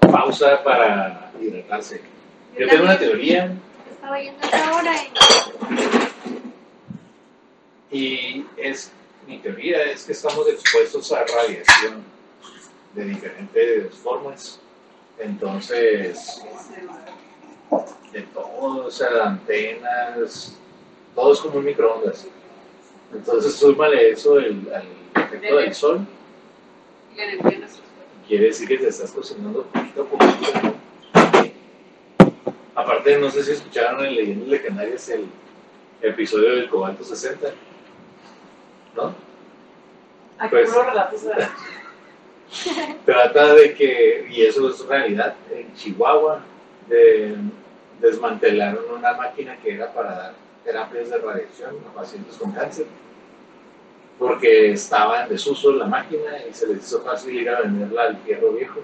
una 0.03 0.12
pausa 0.12 0.62
para 0.64 1.31
hidratarse. 1.41 2.03
Yo 2.59 2.69
tengo 2.69 2.85
una 2.85 2.99
teoría 2.99 3.53
Estaba 3.93 4.21
yendo 4.21 4.45
a 4.45 4.49
esa 4.49 4.76
hora 4.76 4.93
y 4.95 6.05
y 7.95 8.45
es, 8.57 8.91
mi 9.26 9.38
teoría 9.38 9.85
es 9.85 10.05
que 10.05 10.12
estamos 10.12 10.49
expuestos 10.49 11.12
a 11.12 11.25
radiación 11.25 12.03
de 12.95 13.05
diferentes 13.05 13.95
formas. 13.97 14.61
Entonces, 15.19 16.43
de 18.13 18.23
todo, 18.23 18.87
o 18.87 18.91
sea, 18.91 19.25
antenas, 19.27 20.57
todo 21.15 21.33
es 21.33 21.41
como 21.41 21.59
un 21.59 21.65
microondas. 21.65 22.27
Entonces, 23.13 23.55
súmale 23.55 24.11
eso 24.11 24.39
el, 24.39 24.69
al 24.75 24.87
efecto 25.25 25.57
del 25.57 25.75
sol, 25.75 26.07
quiere 28.27 28.47
decir 28.47 28.67
que 28.67 28.79
te 28.79 28.89
estás 28.89 29.13
cocinando 29.13 29.63
poquito 29.65 30.03
a 30.03 30.07
poquito. 30.07 30.75
Aparte, 32.75 33.19
no 33.19 33.31
sé 33.31 33.45
si 33.45 33.53
escucharon 33.53 34.05
en 34.05 34.17
Leyendas 34.17 34.49
Legendarias 34.49 35.09
el 35.11 35.27
episodio 36.03 36.57
del 36.57 36.69
Cobalto 36.69 37.05
60, 37.05 37.51
¿no? 38.97 39.15
Aquí 40.39 40.51
Pues- 40.51 40.75
relatos 40.75 41.23
de 41.23 41.35
Trata 43.07 43.55
de 43.55 43.75
que, 43.75 44.27
y 44.31 44.43
eso 44.43 44.69
es 44.69 44.87
realidad, 44.87 45.35
en 45.53 45.75
Chihuahua 45.75 46.41
de, 46.89 47.37
desmantelaron 48.01 48.85
una 48.97 49.15
máquina 49.15 49.57
que 49.63 49.75
era 49.75 49.93
para 49.93 50.11
dar 50.11 50.35
terapias 50.65 51.11
de 51.11 51.19
radiación 51.19 51.77
a 51.89 51.95
pacientes 51.95 52.37
con 52.37 52.53
cáncer, 52.53 52.87
porque 54.19 54.73
estaba 54.73 55.25
en 55.25 55.31
desuso 55.31 55.73
la 55.73 55.87
máquina 55.87 56.39
y 56.49 56.55
se 56.55 56.67
les 56.67 56.79
hizo 56.79 57.03
fácil 57.03 57.35
ir 57.35 57.51
a 57.51 57.61
venderla 57.61 58.05
al 58.05 58.17
fierro 58.19 58.53
viejo. 58.53 58.81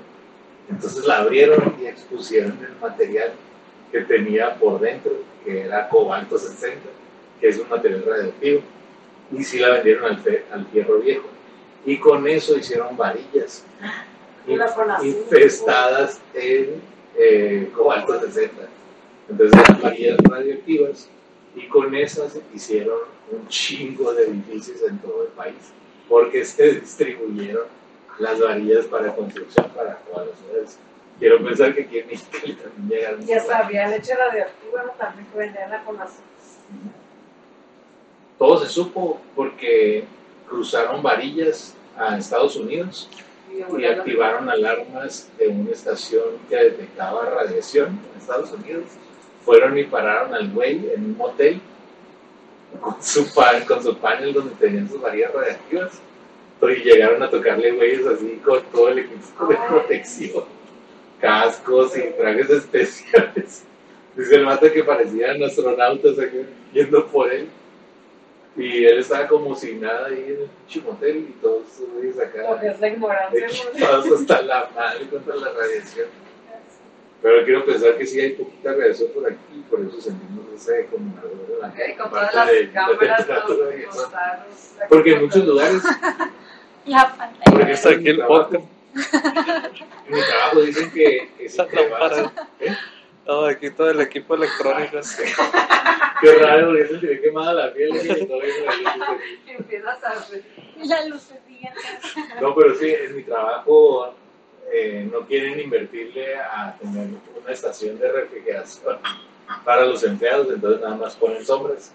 Entonces 0.68 1.04
la 1.06 1.18
abrieron 1.18 1.76
y 1.80 1.86
expusieron 1.86 2.58
el 2.60 2.76
material 2.80 3.32
que 3.90 4.00
tenía 4.02 4.54
por 4.56 4.80
dentro, 4.80 5.12
que 5.44 5.62
era 5.62 5.88
cobalto 5.88 6.38
60, 6.38 6.80
que 7.40 7.48
es 7.48 7.58
un 7.58 7.68
material 7.68 8.04
radioactivo, 8.06 8.62
y 9.32 9.44
sí 9.44 9.58
la 9.58 9.70
vendieron 9.70 10.04
al, 10.04 10.44
al 10.52 10.66
fierro 10.66 10.98
viejo. 10.98 11.28
Y 11.84 11.98
con 11.98 12.26
eso 12.28 12.56
hicieron 12.56 12.96
varillas 12.96 13.64
infestadas 15.02 16.20
en 16.34 16.82
eh, 17.16 17.70
cobalto 17.74 18.20
60. 18.20 18.62
Entonces 19.28 19.60
eran 19.60 19.80
varillas 19.80 20.18
radioactivas 20.28 21.08
y 21.54 21.66
con 21.66 21.94
esas 21.94 22.38
hicieron 22.54 22.98
un 23.30 23.46
chingo 23.48 24.12
de 24.12 24.24
edificios 24.24 24.82
en 24.88 24.98
todo 24.98 25.24
el 25.24 25.28
país 25.30 25.72
porque 26.08 26.44
se 26.44 26.80
distribuyeron 26.80 27.66
las 28.18 28.40
varillas 28.40 28.86
para 28.86 29.14
construcción 29.14 29.70
para 29.70 29.96
todas 29.98 30.28
las 30.28 30.38
ciudades. 30.38 30.78
Quiero 31.18 31.42
pensar 31.44 31.74
que 31.74 31.82
aquí 31.82 31.98
en 31.98 32.06
Mexicali 32.08 32.54
también 32.54 32.88
llegaron. 32.88 33.26
Ya 33.26 33.40
sabía, 33.40 33.88
leche 33.88 34.14
radioactiva 34.14 34.82
¿no? 34.84 34.92
también 34.92 35.26
que 35.28 35.38
vendían 35.38 35.70
la 35.70 35.84
con 35.84 36.00
azúcar. 36.00 36.24
Todo 38.38 38.58
se 38.64 38.68
supo 38.70 39.20
porque 39.36 40.04
cruzaron 40.50 41.02
varillas 41.02 41.74
a 41.96 42.18
Estados 42.18 42.56
Unidos 42.56 43.08
Y 43.78 43.84
activaron 43.84 44.50
alarmas 44.50 45.30
de 45.38 45.48
una 45.48 45.70
estación 45.70 46.24
que 46.48 46.56
detectaba 46.56 47.24
radiación 47.30 47.88
en 47.88 48.20
Estados 48.20 48.52
Unidos 48.52 48.84
fueron 49.44 49.78
y 49.78 49.84
pararon 49.84 50.34
al 50.34 50.50
güey 50.50 50.90
en 50.94 51.04
un 51.04 51.16
motel 51.16 51.60
con 52.80 53.02
su, 53.02 53.32
pan, 53.34 53.64
con 53.64 53.82
su 53.82 53.96
panel 53.96 54.32
donde 54.32 54.54
tenían 54.56 54.88
sus 54.88 55.00
varillas 55.00 55.32
radiactivas. 55.32 56.00
Y 56.62 56.82
llegaron 56.84 57.22
a 57.22 57.30
tocarle 57.30 57.72
güeyes 57.72 58.06
así 58.06 58.40
con 58.44 58.62
todo 58.64 58.90
el 58.90 58.98
equipo 58.98 59.46
de 59.46 59.56
protección, 59.66 60.44
cascos 61.18 61.96
y 61.96 62.02
trajes 62.18 62.50
especiales. 62.50 63.64
Dice 64.14 64.36
el 64.36 64.44
mate 64.44 64.70
que 64.70 64.84
parecían 64.84 65.42
astronautas 65.42 66.18
aquí, 66.18 66.44
yendo 66.72 67.06
por 67.06 67.32
él. 67.32 67.48
Y 68.56 68.84
él 68.84 68.98
estaba 68.98 69.26
como 69.28 69.54
sin 69.54 69.80
nada 69.80 70.06
ahí 70.06 70.24
en 70.26 70.42
el 70.42 70.48
pinche 70.66 70.80
motel 70.86 71.16
y 71.18 71.32
todos 71.40 71.62
güeyes 71.94 72.18
acá 72.18 72.42
Porque 72.48 72.66
es 72.68 72.80
la 72.80 72.88
ignorancia. 72.88 73.46
equipados 73.46 74.20
hasta 74.20 74.42
la 74.42 74.68
madre 74.74 75.08
contra 75.08 75.36
la 75.36 75.52
radiación. 75.52 76.08
Pero 77.22 77.44
quiero 77.44 77.64
pensar 77.66 77.96
que 77.98 78.06
sí 78.06 78.18
hay 78.20 78.30
poquita 78.30 78.72
radiación 78.72 79.10
por 79.14 79.26
aquí, 79.26 79.64
por 79.70 79.80
eso 79.80 80.00
sentimos 80.00 80.46
ese 80.56 80.84
acumulador 80.84 81.30
de 81.46 81.58
la 81.60 81.68
Ok, 81.68 81.98
con 81.98 82.10
todas 82.10 82.46
de- 82.46 82.64
las 82.64 82.72
cámaras, 82.72 82.98
de 82.98 83.06
temperatura 83.24 83.76
y 83.76 83.82
los, 83.82 83.94
eso. 83.94 84.02
los 84.02 84.10
taros, 84.10 84.70
la 84.78 84.88
Porque 84.88 85.12
en 85.12 85.22
muchos 85.22 85.44
lugares, 85.44 85.82
La 86.86 87.14
pantalla. 87.16 87.70
Está 87.72 87.90
ejemplo, 87.90 87.90
en 87.90 87.98
aquí 88.00 88.08
el 88.08 88.16
trabajo, 88.16 88.48
podcast. 88.50 88.64
en 90.08 90.14
mi 90.14 90.20
trabajo 90.22 90.60
dicen 90.62 90.90
que, 90.92 91.30
que 91.38 91.48
si 91.48 91.60
Todo 93.30 93.46
aquí, 93.46 93.70
todo 93.70 93.90
el 93.90 94.00
equipo 94.00 94.34
electrónico. 94.34 94.98
Qué 96.20 96.34
raro, 96.34 96.66
porque 96.66 96.88
se 96.88 96.98
te 96.98 97.06
ve 97.06 97.20
quemada 97.20 97.52
la 97.52 97.72
piel 97.72 97.90
y 97.94 98.26
todo 98.26 98.42
eso. 98.42 98.64
Empiezas 99.46 100.02
a 100.02 100.14
La 100.84 101.06
lucecilla. 101.06 101.72
No, 102.40 102.52
pero 102.56 102.74
sí, 102.74 102.88
en 102.88 103.14
mi 103.14 103.22
trabajo 103.22 104.16
eh, 104.72 105.08
no 105.12 105.20
quieren 105.28 105.60
invertirle 105.60 106.38
a 106.38 106.76
tener 106.80 107.06
una 107.40 107.52
estación 107.52 108.00
de 108.00 108.10
refrigeración 108.10 108.98
para 109.64 109.84
los 109.84 110.02
empleados, 110.02 110.48
entonces 110.52 110.80
nada 110.80 110.96
más 110.96 111.14
ponen 111.14 111.46
sombras 111.46 111.92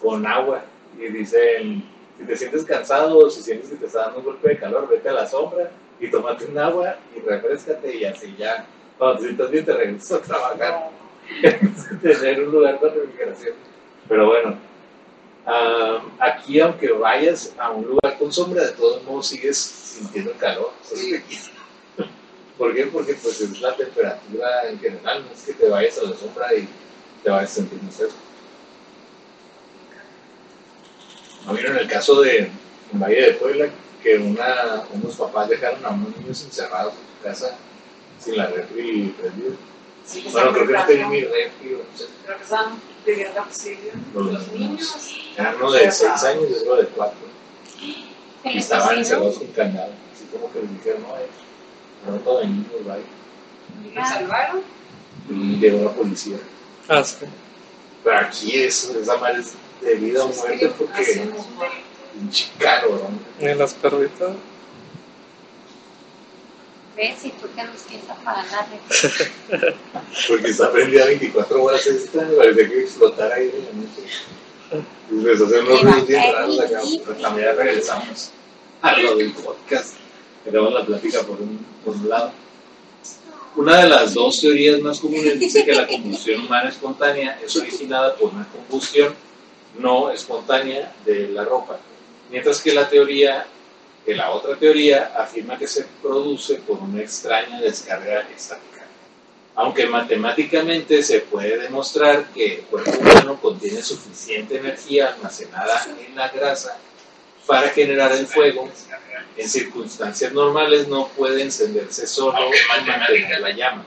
con 0.00 0.26
agua 0.26 0.64
y 0.98 1.06
dicen, 1.08 1.84
si 2.18 2.24
te 2.24 2.34
sientes 2.34 2.64
cansado 2.64 3.18
o 3.18 3.28
si 3.28 3.42
sientes 3.42 3.68
que 3.68 3.76
te 3.76 3.86
está 3.88 4.06
dando 4.06 4.20
un 4.20 4.24
golpe 4.24 4.48
de 4.48 4.58
calor, 4.58 4.88
vete 4.88 5.10
a 5.10 5.12
la 5.12 5.26
sombra 5.26 5.70
y 6.00 6.10
tómate 6.10 6.46
un 6.46 6.58
agua 6.58 6.96
y 7.14 7.20
refrescate 7.20 7.94
y 7.94 8.06
así 8.06 8.34
ya, 8.38 8.64
cuando 8.98 9.48
bien 9.48 9.64
te 9.64 9.72
regresas 9.72 10.12
a 10.12 10.22
trabajar. 10.22 10.90
tener 12.02 12.42
un 12.42 12.52
lugar 12.52 12.80
de 12.80 12.90
refrigeración. 12.90 13.54
Pero 14.08 14.26
bueno, 14.26 14.56
aquí 16.18 16.60
aunque 16.60 16.90
vayas 16.92 17.54
a 17.58 17.70
un 17.70 17.86
lugar 17.86 18.18
con 18.18 18.32
sombra, 18.32 18.64
de 18.64 18.72
todos 18.72 19.02
modos 19.04 19.28
sigues 19.28 19.56
sintiendo 19.58 20.32
el 20.32 20.38
calor. 20.38 20.72
Sí. 20.82 21.22
¿Por 22.56 22.74
qué? 22.74 22.86
Porque 22.86 23.14
pues 23.14 23.40
es 23.40 23.60
la 23.60 23.76
temperatura 23.76 24.68
en 24.68 24.80
general, 24.80 25.24
no 25.24 25.32
es 25.32 25.42
que 25.44 25.52
te 25.52 25.68
vayas 25.68 25.98
a 25.98 26.02
la 26.02 26.16
sombra 26.16 26.52
y 26.54 26.68
te 27.22 27.30
vayas 27.30 27.52
a 27.52 27.54
sentir 27.54 27.80
más 27.82 27.94
fresco. 27.94 28.18
¿No 31.46 31.54
vieron 31.54 31.78
el 31.78 31.88
caso 31.88 32.20
de 32.20 32.50
en 32.92 33.00
Valle 33.00 33.22
de 33.22 33.32
Puebla 33.34 33.68
que 34.02 34.18
una, 34.18 34.84
unos 34.92 35.16
papás 35.16 35.48
dejaron 35.48 35.84
a 35.84 35.90
unos 35.90 36.16
niños 36.16 36.42
encerrados 36.42 36.94
en 36.94 36.98
su 36.98 37.22
casa 37.22 37.56
sin 38.20 38.36
la 38.36 38.46
refri 38.46 39.14
prendida? 39.18 39.54
Sí, 40.06 40.24
Bueno, 40.32 40.52
creo 40.52 40.66
que 40.66 40.72
no 40.72 40.86
tenía 40.86 41.08
gritando. 41.08 41.10
mi 41.10 41.20
refri, 41.20 41.76
Creo 42.24 42.36
que 42.38 42.42
están 42.44 42.80
pidiendo 43.04 43.40
auxilio. 43.40 43.92
Los 44.14 44.48
niños. 44.52 45.16
Era 45.36 45.54
uno 45.56 45.70
de 45.72 45.90
6 45.92 46.22
años 46.24 46.44
y 46.50 46.54
otro 46.54 46.76
de 46.76 46.86
4. 46.86 47.18
¿Qué 48.42 48.52
Y 48.52 48.58
estaban 48.58 48.98
encerrados 48.98 49.38
con 49.38 49.46
candado. 49.48 49.92
Así 50.14 50.24
como 50.32 50.50
que 50.52 50.60
les 50.60 50.70
dijeron, 50.72 51.02
no, 51.02 51.16
eh, 51.16 51.28
pronto 52.04 52.38
venimos, 52.38 52.66
bye. 52.84 53.94
¿Lo 53.94 54.04
salvaron? 54.06 54.62
Y 55.30 55.56
llegó 55.58 55.84
la 55.84 55.90
policía. 55.92 56.38
Ah, 56.88 57.04
sí. 57.04 57.16
Pero 58.02 58.18
aquí 58.18 58.62
es, 58.62 58.84
esa 58.84 59.16
madre 59.18 59.40
es 59.40 59.52
de 59.82 59.94
vida 59.96 60.24
o 60.24 60.28
muerte 60.28 60.72
porque 60.78 61.28
pinche 62.14 62.48
cabrón. 62.58 63.20
Ni 63.40 63.54
las 63.54 63.74
perritas. 63.74 64.30
¿Ves? 66.98 67.24
¿Y 67.24 67.30
tú 67.30 67.46
que 67.54 67.62
quieres 67.88 68.10
apagar 68.10 68.44
la 68.50 68.66
red? 68.66 69.74
Porque 70.28 70.48
está 70.48 70.72
prendida 70.72 71.06
24 71.06 71.62
horas 71.62 71.86
esta, 71.86 72.22
me 72.22 72.34
parece 72.34 72.68
que 72.68 72.80
explotar 72.80 73.32
ahí 73.32 73.52
en 73.54 73.64
la 73.64 73.86
noche. 73.86 74.82
Y 75.08 75.14
les 75.14 75.40
hacen 75.40 75.64
unos 75.64 75.82
ruidos 75.82 76.32
raros 76.34 76.60
acá, 76.60 76.80
pero 77.06 77.20
también 77.20 77.46
ya 77.46 77.52
regresamos 77.52 78.30
a 78.82 78.98
lo 78.98 79.14
del 79.14 79.32
podcast. 79.32 79.94
Tenemos 80.44 80.72
la 80.74 80.84
plática 80.84 81.22
por 81.22 81.40
un, 81.40 81.64
por 81.84 81.94
un 81.94 82.08
lado. 82.08 82.32
Una 83.54 83.76
de 83.82 83.88
las 83.88 84.14
dos 84.14 84.40
teorías 84.40 84.80
más 84.80 84.98
comunes 84.98 85.38
dice 85.38 85.64
que 85.64 85.74
la 85.74 85.86
combustión 85.86 86.46
humana 86.46 86.68
espontánea 86.68 87.38
es 87.44 87.54
originada 87.54 88.16
por 88.16 88.32
una 88.34 88.48
combustión 88.48 89.14
no 89.78 90.10
espontánea 90.10 90.92
de 91.04 91.28
la 91.28 91.44
ropa, 91.44 91.78
mientras 92.30 92.60
que 92.60 92.74
la 92.74 92.88
teoría, 92.88 93.46
que 94.08 94.14
la 94.14 94.30
otra 94.30 94.56
teoría 94.56 95.12
afirma 95.14 95.58
que 95.58 95.66
se 95.66 95.84
produce 96.00 96.54
por 96.54 96.78
una 96.78 97.02
extraña 97.02 97.60
descarga 97.60 98.26
estática. 98.34 98.86
Aunque 99.54 99.84
matemáticamente 99.84 101.02
se 101.02 101.20
puede 101.20 101.58
demostrar 101.58 102.24
que 102.32 102.54
el 102.54 102.60
cuerpo 102.62 102.90
humano 102.98 103.38
contiene 103.38 103.82
suficiente 103.82 104.56
energía 104.56 105.08
almacenada 105.08 105.86
en 106.06 106.16
la 106.16 106.30
grasa 106.30 106.78
para 107.46 107.68
generar 107.68 108.12
el 108.12 108.26
fuego, 108.26 108.70
en 109.36 109.46
circunstancias 109.46 110.32
normales 110.32 110.88
no 110.88 111.08
puede 111.08 111.42
encenderse 111.42 112.06
solo 112.06 112.38
y 112.48 112.86
mantener 112.86 113.40
la 113.42 113.50
llama. 113.50 113.84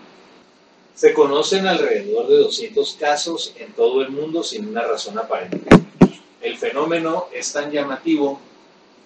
Se 0.94 1.16
conocen 1.16 1.66
alrededor 1.66 2.28
de 2.28 2.38
200 2.38 2.96
casos 3.00 3.56
en 3.58 3.74
todo 3.74 4.04
el 4.04 4.12
mundo 4.12 4.44
sin 4.44 4.68
una 4.68 4.84
razón 4.84 5.18
aparente. 5.18 5.68
El 6.42 6.60
fenómeno 6.60 7.26
es 7.34 7.52
tan 7.52 7.72
llamativo 7.72 8.40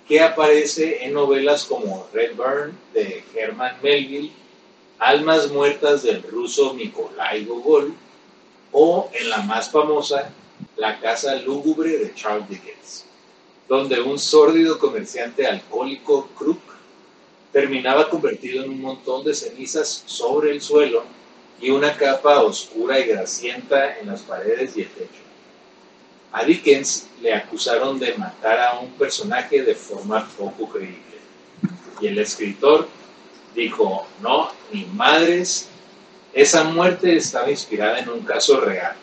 que 0.08 0.22
aparece 0.22 1.04
en 1.04 1.13
novelas 1.13 1.65
como 1.65 2.08
Red 2.13 2.36
Burn 2.36 2.78
de 2.94 3.24
Herman 3.34 3.78
Melville, 3.82 4.32
Almas 5.00 5.52
muertas 5.52 6.04
del 6.04 6.24
ruso 6.24 6.74
Nikolai 6.74 7.44
Gogol 7.44 7.94
o 8.72 9.10
en 9.13 9.30
la 9.30 9.41
más 9.41 9.70
famosa 9.70 10.32
La 10.78 11.00
casa 11.00 11.36
lúgubre 11.36 11.98
de 11.98 12.13
Charles 12.13 12.48
Dickens, 12.48 13.06
donde 13.68 14.00
un 14.00 14.18
sórdido 14.18 14.80
comerciante 14.80 15.46
alcohólico 15.46 16.30
Crook 16.38 16.62
terminaba 17.52 18.10
convertido 18.10 18.63
en 18.63 18.70
un 18.70 18.82
montón 18.82 19.26
de 19.26 19.34
cenizas 19.34 20.04
sobre 20.06 20.52
el 20.52 20.62
suelo 20.62 21.04
y 21.60 21.72
una 21.72 21.96
capa 21.96 22.41
oscura 22.41 23.00
y 23.00 23.08
grasienta 23.08 23.98
en 23.98 24.08
las 24.08 24.22
paredes 24.22 24.76
y 24.78 24.82
el 24.82 24.89
techo. 24.89 25.24
A 26.31 26.43
Dickens 26.43 27.07
le 27.21 27.33
acusaron 27.33 27.99
de 27.99 28.13
matar 28.15 28.59
a 28.59 28.79
un 28.79 28.91
personaje 28.91 29.63
de 29.63 29.75
forma 29.75 30.27
poco 30.38 30.69
creíble. 30.69 30.99
Y 32.01 32.07
el 32.07 32.19
escritor 32.19 32.88
dijo, 33.55 34.05
no, 34.21 34.51
ni 34.71 34.85
madres, 34.85 35.69
esa 36.33 36.65
muerte 36.65 37.15
estaba 37.15 37.49
inspirada 37.49 37.99
en 37.99 38.09
un 38.09 38.19
caso 38.21 38.59
real. 38.59 38.95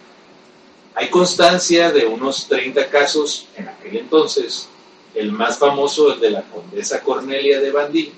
Hay 0.95 1.09
constancia 1.09 1.91
de 1.91 2.05
unos 2.05 2.47
30 2.49 2.91
casos 2.91 3.49
en 3.57 3.69
aquel 3.69 3.97
entonces, 3.97 4.69
el 5.15 5.33
más 5.33 5.59
famoso 5.59 6.13
el 6.13 6.21
de 6.21 6.31
la 6.31 6.43
condesa 6.43 7.03
Cornelia 7.03 7.61
de 7.61 7.71
Bandí, 7.71 8.13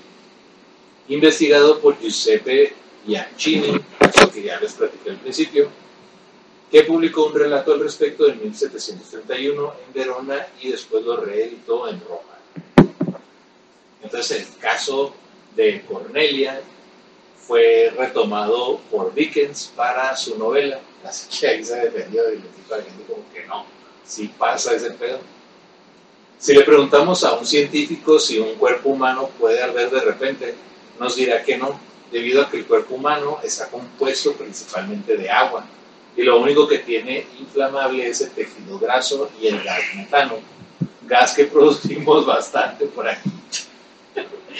investigado 1.07 1.79
por 1.79 1.97
Giuseppe 1.99 2.73
Bianchini, 3.05 3.79
que 4.33 4.43
ya 4.43 4.59
les 4.59 4.73
platiqué 4.73 5.11
al 5.11 5.17
principio, 5.17 5.69
que 6.75 6.83
publicó 6.83 7.27
un 7.27 7.33
relato 7.33 7.71
al 7.71 7.79
respecto 7.79 8.27
en 8.27 8.37
1731 8.41 9.73
en 9.87 9.93
Verona 9.93 10.45
y 10.59 10.71
después 10.71 11.05
lo 11.05 11.15
reeditó 11.15 11.87
en 11.87 12.01
Roma. 12.01 12.91
Entonces 14.03 14.41
el 14.41 14.57
caso 14.59 15.15
de 15.55 15.85
Cornelia 15.85 16.61
fue 17.37 17.93
retomado 17.97 18.81
por 18.91 19.13
Dickens 19.13 19.71
para 19.73 20.17
su 20.17 20.37
novela, 20.37 20.81
así 21.05 21.39
que 21.39 21.47
ahí 21.47 21.63
se 21.63 21.79
defendió 21.79 22.29
y 22.33 22.39
le 22.39 22.49
dijo 22.57 22.73
a 22.73 22.77
la 22.79 22.83
gente 22.83 23.03
como 23.05 23.23
que 23.33 23.45
no, 23.45 23.65
sí 24.03 24.29
pasa 24.37 24.75
ese 24.75 24.91
pedo. 24.91 25.19
Si 26.37 26.53
le 26.53 26.65
preguntamos 26.65 27.23
a 27.23 27.35
un 27.35 27.45
científico 27.45 28.19
si 28.19 28.37
un 28.37 28.55
cuerpo 28.55 28.89
humano 28.89 29.29
puede 29.39 29.63
arder 29.63 29.91
de 29.91 30.01
repente, 30.01 30.55
nos 30.99 31.15
dirá 31.15 31.41
que 31.41 31.57
no, 31.57 31.79
debido 32.11 32.41
a 32.41 32.49
que 32.49 32.57
el 32.57 32.65
cuerpo 32.65 32.95
humano 32.95 33.39
está 33.41 33.69
compuesto 33.69 34.33
principalmente 34.33 35.15
de 35.15 35.29
agua 35.29 35.65
y 36.17 36.23
lo 36.23 36.39
único 36.39 36.67
que 36.67 36.79
tiene 36.79 37.25
inflamable 37.39 38.07
es 38.07 38.21
el 38.21 38.31
tejido 38.31 38.79
graso 38.79 39.29
y 39.41 39.47
el 39.47 39.61
gas 39.61 39.81
metano, 39.95 40.35
gas 41.03 41.33
que 41.33 41.45
producimos 41.45 42.25
bastante 42.25 42.85
por 42.85 43.07
aquí. 43.07 43.31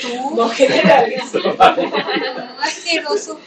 Tú, 0.01 0.35
No 0.35 0.49
generalizo. 0.49 1.39
asqueroso. 2.61 3.39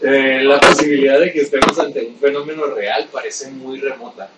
Eh, 0.00 0.40
la 0.42 0.58
posibilidad 0.58 1.20
de 1.20 1.32
que 1.32 1.42
estemos 1.42 1.78
ante 1.78 2.04
un 2.06 2.16
fenómeno 2.16 2.66
real 2.66 3.08
parece 3.12 3.50
muy 3.50 3.78
remota. 3.78 4.28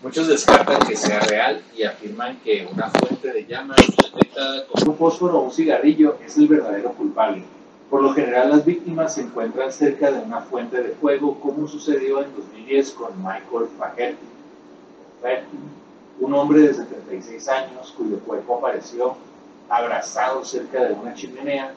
Muchos 0.00 0.28
descartan 0.28 0.86
que 0.86 0.94
sea 0.94 1.18
real 1.20 1.60
y 1.76 1.82
afirman 1.82 2.38
que 2.44 2.68
una 2.70 2.88
fuente 2.88 3.32
de 3.32 3.46
llamas 3.46 3.78
detectada 3.78 4.64
con 4.66 4.88
un 4.88 4.96
fósforo 4.96 5.38
o 5.38 5.42
un 5.44 5.52
cigarrillo 5.52 6.18
es 6.24 6.36
el 6.36 6.46
verdadero 6.46 6.92
culpable. 6.92 7.42
Por 7.90 8.02
lo 8.02 8.12
general 8.12 8.50
las 8.50 8.64
víctimas 8.64 9.14
se 9.14 9.22
encuentran 9.22 9.72
cerca 9.72 10.10
de 10.10 10.20
una 10.20 10.42
fuente 10.42 10.82
de 10.82 10.90
fuego, 10.90 11.40
como 11.40 11.66
sucedió 11.66 12.22
en 12.22 12.34
2010 12.34 12.90
con 12.92 13.16
Michael 13.18 13.68
Faherty, 13.78 14.26
un 16.20 16.34
hombre 16.34 16.60
de 16.60 16.74
76 16.74 17.48
años 17.48 17.94
cuyo 17.96 18.18
cuerpo 18.20 18.56
apareció 18.56 19.16
abrazado 19.68 20.44
cerca 20.44 20.84
de 20.84 20.94
una 20.94 21.14
chimenea 21.14 21.72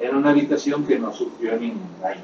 en 0.00 0.14
una 0.14 0.30
habitación 0.30 0.84
que 0.86 0.98
no 0.98 1.12
sufrió 1.12 1.56
ningún 1.56 1.88
daño. 2.02 2.20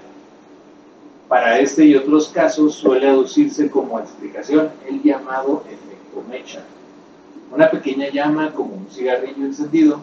Para 1.28 1.58
este 1.58 1.84
y 1.86 1.96
otros 1.96 2.28
casos 2.28 2.74
suele 2.74 3.08
aducirse 3.08 3.70
como 3.70 3.98
explicación 3.98 4.70
el 4.86 5.02
llamado 5.02 5.64
efecto 5.66 6.22
mecha. 6.28 6.62
Una 7.50 7.70
pequeña 7.70 8.10
llama, 8.10 8.52
como 8.52 8.74
un 8.74 8.86
cigarrillo 8.90 9.46
encendido, 9.46 10.00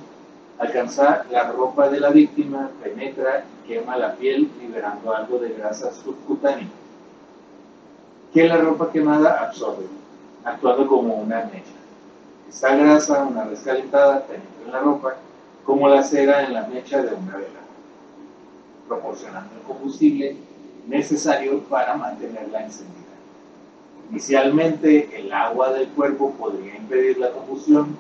alcanza 0.60 1.26
la 1.32 1.52
ropa 1.52 1.90
de 1.90 2.00
la 2.00 2.10
víctima, 2.10 2.70
penetra 2.84 3.46
y 3.64 3.68
quema 3.68 3.98
la 3.98 4.16
piel, 4.16 4.52
liberando 4.62 5.16
algo 5.16 5.40
de 5.40 5.54
grasa 5.54 5.92
subcutánea, 5.92 6.68
que 8.34 8.48
la 8.48 8.58
ropa 8.58 8.92
quemada 8.92 9.42
absorbe, 9.42 9.86
actuando 10.44 10.86
como 10.88 11.16
una 11.16 11.46
mecha. 11.46 11.80
Esta 12.50 12.76
grasa, 12.76 13.24
una 13.24 13.46
vez 13.46 13.62
calentada, 13.62 14.26
penetra 14.26 14.66
en 14.66 14.72
la 14.72 14.80
ropa 14.80 15.16
como 15.64 15.88
la 15.88 16.04
cera 16.04 16.46
en 16.46 16.54
la 16.54 16.68
mecha 16.68 17.02
de 17.02 17.16
una 17.16 17.38
vela, 17.38 17.62
proporcionando 18.88 19.56
el 19.56 19.62
combustible 19.62 20.36
necesario 20.88 21.60
para 21.64 21.96
mantenerla 21.96 22.64
encendida. 22.64 22.96
Inicialmente 24.10 25.10
el 25.20 25.32
agua 25.32 25.72
del 25.72 25.88
cuerpo 25.90 26.32
podría 26.32 26.76
impedir 26.76 27.20
la 27.20 27.32
combustión, 27.32 27.96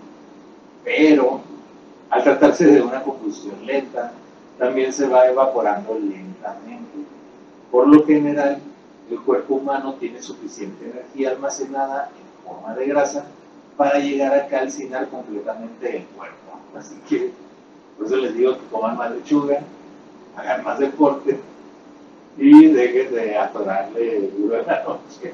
pero 0.84 1.42
al 2.10 2.24
tratarse 2.24 2.66
de 2.66 2.82
una 2.82 3.04
combustión 3.04 3.66
lenta, 3.66 4.14
también 4.58 4.92
se 4.92 5.08
va 5.08 5.28
evaporando 5.28 5.94
lentamente. 5.94 7.00
Por 7.72 7.88
lo 7.88 8.06
general, 8.06 8.60
el 9.10 9.20
cuerpo 9.22 9.56
humano 9.56 9.96
tiene 10.00 10.22
suficiente 10.22 10.86
energía 10.86 11.32
almacenada 11.32 12.10
en 12.18 12.48
forma 12.48 12.76
de 12.76 12.88
grasa 12.88 13.26
para 13.78 14.00
llegar 14.00 14.34
a 14.34 14.48
calcinar 14.48 15.08
completamente 15.10 15.98
el 15.98 16.06
cuerpo. 16.08 16.60
Así 16.78 16.96
que, 17.08 17.32
por 17.98 18.08
eso 18.08 18.18
les 18.18 18.36
digo 18.36 18.54
que 18.54 18.66
coman 18.72 18.98
más 18.98 19.12
lechuga, 19.12 19.60
hagan 20.36 20.64
más 20.64 20.80
deporte 20.80 21.40
y 22.38 22.68
dejen 22.68 23.14
de 23.14 23.38
atorarle 23.38 24.30
duro 24.38 24.60
en 24.60 24.68
la 24.68 24.84
noche. 24.84 25.34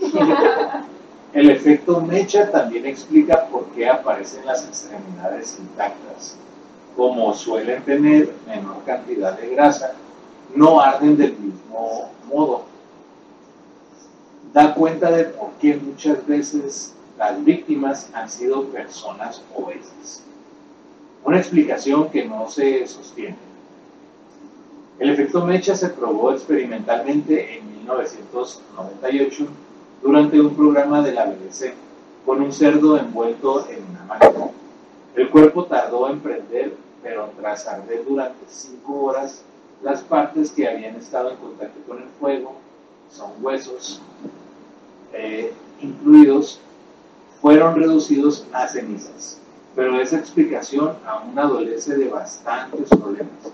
El 1.32 1.48
efecto 1.48 2.00
mecha 2.00 2.50
también 2.50 2.86
explica 2.86 3.46
por 3.46 3.66
qué 3.66 3.88
aparecen 3.88 4.44
las 4.46 4.66
extremidades 4.66 5.58
intactas. 5.60 6.36
Como 6.96 7.32
suelen 7.34 7.84
tener 7.84 8.34
menor 8.48 8.82
cantidad 8.84 9.38
de 9.38 9.50
grasa, 9.50 9.92
no 10.56 10.80
arden 10.80 11.16
del 11.16 11.36
mismo 11.38 12.10
modo. 12.26 12.64
Da 14.52 14.74
cuenta 14.74 15.12
de 15.12 15.24
por 15.24 15.50
qué 15.60 15.76
muchas 15.76 16.26
veces 16.26 16.94
las 17.16 17.44
víctimas 17.44 18.10
han 18.12 18.28
sido 18.28 18.64
personas 18.64 19.40
obesas. 19.54 20.24
Una 21.24 21.38
explicación 21.38 22.10
que 22.10 22.24
no 22.24 22.48
se 22.48 22.84
sostiene. 22.88 23.36
El 24.98 25.10
efecto 25.10 25.46
mecha 25.46 25.76
se 25.76 25.90
probó 25.90 26.32
experimentalmente 26.32 27.58
en 27.58 27.70
1998 27.78 29.46
durante 30.02 30.40
un 30.40 30.54
programa 30.54 31.02
de 31.02 31.12
la 31.12 31.26
BBC 31.26 31.74
con 32.24 32.40
un 32.40 32.52
cerdo 32.52 32.98
envuelto 32.98 33.66
en 33.68 33.82
una 33.90 34.04
máquina. 34.04 34.50
El 35.14 35.28
cuerpo 35.30 35.64
tardó 35.64 36.08
en 36.08 36.20
prender, 36.20 36.76
pero 37.02 37.30
tras 37.38 37.66
arder 37.66 38.04
durante 38.06 38.44
cinco 38.48 39.04
horas, 39.04 39.42
las 39.82 40.02
partes 40.02 40.50
que 40.50 40.68
habían 40.68 40.96
estado 40.96 41.30
en 41.30 41.36
contacto 41.36 41.80
con 41.88 41.98
el 41.98 42.08
fuego, 42.18 42.54
son 43.10 43.30
huesos 43.40 44.00
eh, 45.12 45.52
incluidos, 45.80 46.60
fueron 47.40 47.74
reducidos 47.74 48.46
a 48.52 48.68
cenizas. 48.68 49.38
Pero 49.74 50.00
esa 50.00 50.18
explicación 50.18 50.92
aún 51.06 51.38
adolece 51.38 51.96
de 51.96 52.08
bastantes 52.08 52.88
problemas. 52.90 53.52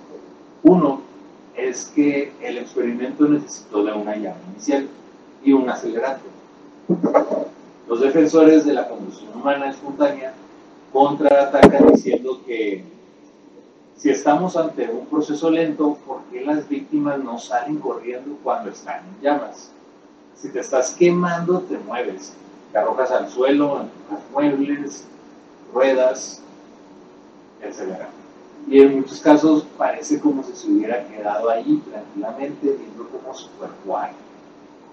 Uno 0.62 1.00
es 1.54 1.86
que 1.94 2.32
el 2.42 2.58
experimento 2.58 3.26
necesitó 3.28 3.84
de 3.84 3.92
una 3.92 4.16
llama 4.16 4.36
inicial 4.52 4.88
y 5.44 5.52
un 5.52 5.68
acelerante. 5.68 6.28
Los 7.88 8.00
defensores 8.00 8.64
de 8.64 8.72
la 8.72 8.88
combustión 8.88 9.30
humana 9.34 9.70
espontánea 9.70 10.34
contraatacan 10.92 11.92
diciendo 11.92 12.40
que 12.46 12.84
si 13.96 14.10
estamos 14.10 14.56
ante 14.56 14.88
un 14.90 15.06
proceso 15.06 15.50
lento, 15.50 15.96
¿por 16.06 16.20
qué 16.30 16.44
las 16.44 16.68
víctimas 16.68 17.18
no 17.18 17.38
salen 17.38 17.78
corriendo 17.78 18.36
cuando 18.42 18.70
están 18.70 19.00
en 19.06 19.22
llamas? 19.22 19.70
Si 20.34 20.50
te 20.50 20.60
estás 20.60 20.90
quemando, 20.90 21.60
te 21.60 21.78
mueves, 21.78 22.34
te 22.72 22.78
arrojas 22.78 23.10
al 23.10 23.28
suelo, 23.30 23.80
empujas 23.80 24.30
muebles, 24.32 25.04
ruedas, 25.72 26.42
etc. 27.62 28.04
Y 28.68 28.82
en 28.82 28.96
muchos 28.96 29.20
casos 29.20 29.66
parece 29.78 30.20
como 30.20 30.42
si 30.42 30.52
se 30.54 30.70
hubiera 30.70 31.06
quedado 31.08 31.48
ahí 31.48 31.82
tranquilamente 31.90 32.76
viendo 32.78 33.08
cómo 33.08 33.32
su 33.34 33.48
cuerpo 33.52 33.96
arde. 33.96 34.25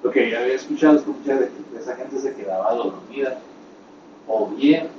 Lo 0.03 0.11
que 0.11 0.29
ya 0.29 0.41
había 0.41 0.55
escuchado 0.55 0.97
es 0.97 1.03
que 1.03 1.11
mucha 1.11 1.35
de 1.37 1.49
esa 1.79 1.95
gente 1.95 2.19
se 2.19 2.35
quedaba 2.35 2.73
dormida 2.73 3.39
o 4.27 4.47
bien 4.47 4.89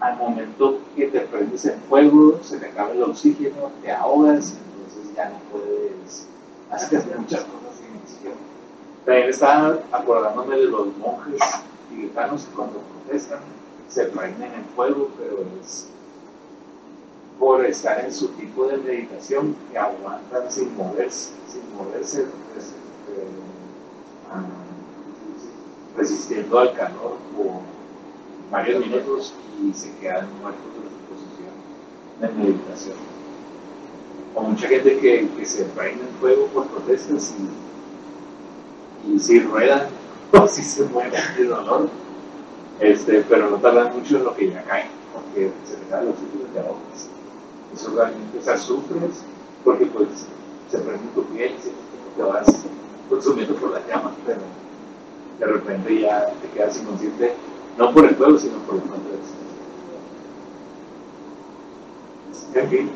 al 0.00 0.16
momento 0.16 0.78
que 0.96 1.06
te 1.08 1.20
prendes 1.20 1.66
en 1.66 1.78
fuego, 1.82 2.40
se 2.42 2.58
te 2.58 2.66
acaba 2.66 2.92
el 2.92 3.02
oxígeno, 3.02 3.70
te 3.82 3.92
ahogas, 3.92 4.56
entonces 4.56 5.14
ya 5.14 5.28
no 5.28 5.38
puedes 5.50 6.26
hacer 6.70 7.04
muchas 7.18 7.40
cosas 7.44 7.76
sin 7.76 8.00
oxígeno. 8.00 8.36
También 9.04 9.28
estaba 9.28 9.78
acordándome 9.92 10.56
de 10.56 10.64
los 10.66 10.96
monjes 10.96 11.40
tibetanos 11.90 12.44
que 12.44 12.54
cuando 12.54 12.78
protestan 12.78 13.40
se 13.88 14.04
prenden 14.06 14.54
en 14.54 14.64
fuego, 14.76 15.10
pero 15.18 15.44
es 15.60 15.88
por 17.38 17.64
estar 17.64 18.04
en 18.04 18.12
su 18.12 18.28
tipo 18.28 18.66
de 18.66 18.78
meditación 18.78 19.54
que 19.70 19.78
aguantan 19.78 20.50
sin 20.50 20.76
moverse, 20.76 21.30
sin 21.48 21.76
moverse, 21.76 22.26
pues, 22.52 22.66
eh, 23.10 23.47
resistiendo 25.96 26.58
al 26.58 26.72
calor 26.74 27.16
por 27.36 27.60
varios 28.50 28.86
minutos 28.86 29.34
y 29.62 29.74
se 29.74 29.92
quedan 29.96 30.28
muertos 30.40 30.64
de 30.74 30.88
su 30.88 30.98
posición 31.08 31.52
de 32.20 32.28
meditación. 32.28 32.96
O 34.34 34.42
mucha 34.42 34.68
gente 34.68 34.98
que, 34.98 35.28
que 35.36 35.44
se 35.44 35.64
prende 35.64 36.04
en 36.04 36.14
fuego 36.20 36.46
por 36.46 36.66
protestas 36.68 37.34
y, 39.06 39.14
y 39.14 39.18
si 39.18 39.40
ruedan 39.40 39.88
o 40.32 40.46
si 40.46 40.62
se 40.62 40.84
mueren 40.84 41.20
de 41.36 41.44
dolor, 41.44 41.88
este, 42.80 43.24
pero 43.28 43.50
no 43.50 43.56
tardan 43.56 43.96
mucho 43.96 44.18
en 44.18 44.24
lo 44.24 44.34
que 44.36 44.50
ya 44.50 44.62
caen, 44.64 44.88
porque 45.12 45.50
se 45.64 45.78
les 45.78 45.90
da 45.90 46.02
los 46.02 46.14
ciclos 46.16 46.52
de 46.54 46.60
ahogas. 46.60 47.10
Eso 47.74 47.90
realmente, 47.94 48.38
o 48.38 48.42
sea, 48.42 48.56
porque 49.64 49.86
pues 49.86 50.08
se 50.70 50.78
prende 50.78 51.08
tu 51.14 51.24
piel 51.24 51.52
y 51.52 52.16
te 52.16 52.22
vas 52.22 52.46
consumiendo 53.08 53.54
por 53.54 53.72
la 53.72 53.86
llama, 53.86 54.12
pero 54.26 54.40
de 55.38 55.46
repente 55.46 56.00
ya 56.00 56.26
te 56.42 56.48
quedas 56.48 56.80
inconsciente, 56.80 57.34
no 57.76 57.92
por 57.92 58.04
el 58.04 58.14
fuego, 58.14 58.38
sino 58.38 58.58
por 58.58 58.76
el 58.76 58.82
fuego. 58.82 58.98
En 62.54 62.68
fin, 62.68 62.90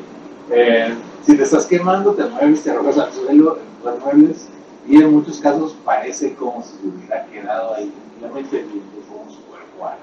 eh, 0.51 0.95
si 1.25 1.37
te 1.37 1.43
estás 1.43 1.67
quemando, 1.67 2.15
te 2.15 2.25
mueves, 2.25 2.63
te 2.63 2.71
arrojas 2.71 2.99
al 2.99 3.13
suelo, 3.13 3.59
los 3.85 4.01
muebles, 4.01 4.49
y 4.89 4.97
en 4.97 5.13
muchos 5.13 5.39
casos 5.39 5.77
parece 5.85 6.35
como 6.35 6.63
si 6.63 6.71
se 6.71 6.87
hubiera 6.89 7.27
quedado 7.27 7.75
ahí 7.75 7.93
tranquilamente 8.21 8.57
viendo 8.63 9.09
cómo 9.09 9.31
su 9.31 9.41
cuerpo 9.43 9.87
arde. 9.87 10.01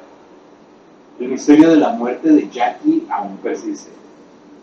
El 1.19 1.29
misterio 1.29 1.71
de 1.71 1.77
la 1.77 1.89
muerte 1.89 2.29
de 2.29 2.49
Jackie 2.49 3.05
aún 3.09 3.37
persiste. 3.37 3.91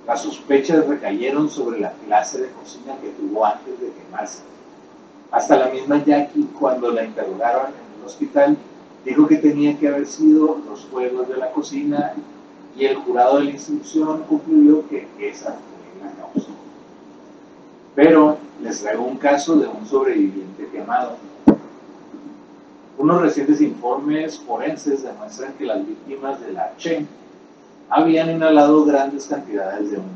Las 0.07 0.23
sospechas 0.23 0.87
recayeron 0.87 1.51
sobre 1.51 1.81
la 1.81 1.93
clase 2.07 2.41
de 2.41 2.51
cocina 2.51 2.95
que 3.03 3.09
tuvo 3.11 3.45
antes 3.45 3.79
de 3.81 3.91
quemarse. 3.91 4.43
Hasta 5.31 5.57
la 5.59 5.69
misma 5.69 6.05
Jackie, 6.05 6.49
cuando 6.59 6.91
la 6.91 7.05
interrogaron 7.05 7.67
en 7.67 8.01
el 8.01 8.07
hospital, 8.07 8.57
dijo 9.05 9.27
que 9.27 9.37
tenía 9.37 9.79
que 9.79 9.89
haber 9.89 10.07
sido 10.07 10.59
los 10.69 10.85
fuegos 10.87 11.29
de 11.29 11.37
la 11.37 11.51
cocina 11.53 12.15
y 12.77 12.85
el 12.85 12.97
jurado 12.97 13.39
de 13.39 13.45
la 13.45 13.51
instrucción 13.51 14.23
concluyó 14.29 14.87
que 14.89 15.09
esa 15.19 15.53
fue 15.53 16.05
la 16.05 16.13
causa. 16.13 16.51
Pero 17.95 18.39
les 18.63 18.83
traigo 18.83 19.05
un 19.05 19.17
caso 19.17 19.57
de 19.57 19.67
un 19.67 19.87
sobreviviente 19.87 20.69
quemado. 20.69 21.17
Unos 22.99 23.21
recientes 23.21 23.61
informes 23.61 24.39
forenses 24.39 25.03
demuestran 25.03 25.53
que 25.55 25.67
las 25.67 25.87
víctimas 25.87 26.41
de 26.41 26.53
la 26.53 26.75
Chen 26.77 27.07
habían 27.89 28.31
inhalado 28.31 28.85
grandes 28.85 29.27
cantidades 29.27 29.91
de 29.91 29.99
humo, 29.99 30.09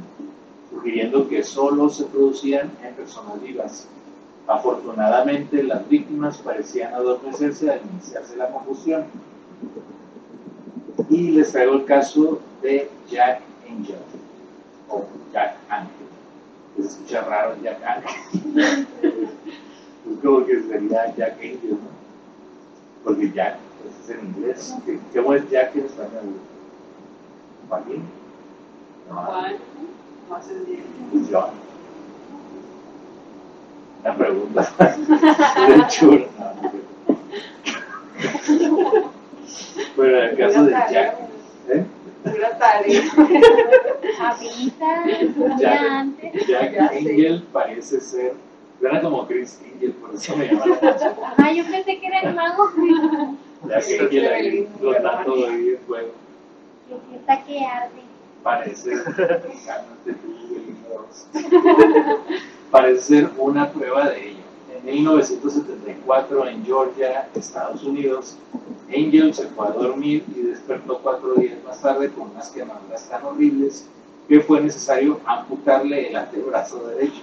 sugiriendo 0.71 1.29
que 1.29 1.43
solo 1.43 1.89
se 1.89 2.05
producían 2.05 2.71
en 2.83 2.95
personas 2.95 3.41
vivas. 3.43 3.87
Afortunadamente, 4.47 5.63
las 5.63 5.89
víctimas 5.89 6.39
parecían 6.39 6.93
adormecerse 6.95 7.71
al 7.71 7.81
iniciarse 7.93 8.37
la 8.37 8.51
combustión. 8.51 9.05
Y 11.09 11.31
les 11.33 11.53
traigo 11.53 11.75
el 11.75 11.85
caso 11.85 12.41
de 12.63 12.91
Jack 13.09 13.41
Angel, 13.69 13.97
o 14.89 15.05
Jack 15.33 15.57
Angel. 15.69 15.91
Es 16.79 16.87
escucha 16.87 17.23
raro 17.23 17.55
Jack 17.63 17.79
Angel. 17.85 18.87
es 19.03 20.19
como 20.23 20.45
que 20.47 20.63
sería 20.63 21.15
Jack 21.17 21.35
Angel, 21.35 21.71
¿no? 21.73 21.91
Porque 23.05 23.31
Jack 23.33 23.59
pues, 23.83 23.95
es 24.05 24.11
en 24.19 24.27
inglés. 24.27 24.75
¿Qué- 24.85 25.01
¿Cómo 25.15 25.35
es 25.35 25.49
Jack 25.51 25.75
en 25.77 25.87
español? 25.87 26.23
¿Joaquín? 27.69 28.03
No, 29.11 29.47
es 29.47 31.29
John. 31.31 31.51
La 34.05 34.15
pregunta 34.17 34.63
de 35.69 35.91
cierto. 35.91 36.29
Bueno, 39.97 40.17
en 40.19 40.25
el 40.31 40.37
caso 40.39 40.65
de 40.65 40.73
Jack, 40.73 41.15
¿eh? 41.69 41.85
Pura 42.25 42.59
tarea. 42.59 43.03
Avisa, 44.21 44.91
Jack. 45.59 46.47
Jack. 46.47 46.79
Angel 46.93 47.45
parece 47.53 48.01
ser, 48.01 48.35
suena 48.79 49.01
como 49.03 49.27
Chris 49.27 49.61
Angel, 49.65 49.93
por 49.93 50.15
eso 50.15 50.37
me 50.37 50.47
llama 50.47 50.67
la 50.67 50.75
atención. 50.77 51.15
Ah, 51.39 51.53
yo 51.53 51.65
pensé 51.65 51.99
que 51.99 52.07
era 52.07 52.21
el 52.21 52.35
mago. 52.35 52.71
Jack 53.69 53.85
Angel 54.01 54.33
ahí 54.33 54.69
flotando 54.79 55.35
ahí 55.47 55.69
en 55.71 55.79
fuego. 55.87 56.13
Que 56.89 56.95
fiesta 57.11 57.45
que 57.45 57.65
arde. 57.65 58.03
Parece, 58.43 58.91
cálmate 59.67 60.13
tú, 60.15 60.29
Ross. 60.89 61.27
Parece 62.71 63.03
ser 63.03 63.31
una 63.39 63.71
prueba 63.71 64.09
de 64.11 64.31
ello. 64.31 64.41
En 64.75 64.95
1974 64.95 66.49
en 66.49 66.65
Georgia, 66.65 67.29
Estados 67.35 67.83
Unidos, 67.85 68.37
Angel 68.89 69.35
se 69.35 69.47
fue 69.49 69.67
a 69.67 69.71
dormir 69.71 70.25
y 70.35 70.43
despertó 70.43 70.99
cuatro 70.99 71.35
días 71.35 71.59
más 71.65 71.81
tarde 71.81 72.11
con 72.11 72.31
unas 72.31 72.51
quemaduras 72.51 73.09
tan 73.09 73.25
horribles 73.25 73.87
que 74.29 74.41
fue 74.41 74.61
necesario 74.61 75.21
amputarle 75.27 76.09
el 76.09 76.17
antebrazo 76.17 76.87
derecho. 76.89 77.21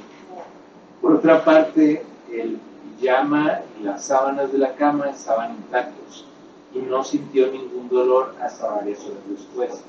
Por 1.01 1.15
otra 1.15 1.43
parte, 1.43 2.03
el 2.31 2.59
pijama 2.99 3.61
y 3.79 3.83
las 3.83 4.05
sábanas 4.05 4.51
de 4.51 4.57
la 4.57 4.75
cama 4.75 5.09
estaban 5.09 5.55
intactos 5.55 6.25
y 6.73 6.79
no 6.79 7.03
sintió 7.03 7.51
ningún 7.51 7.87
dolor 7.89 8.35
hasta 8.41 8.69
varias 8.69 8.99
horas 9.05 9.23
después 9.29 9.81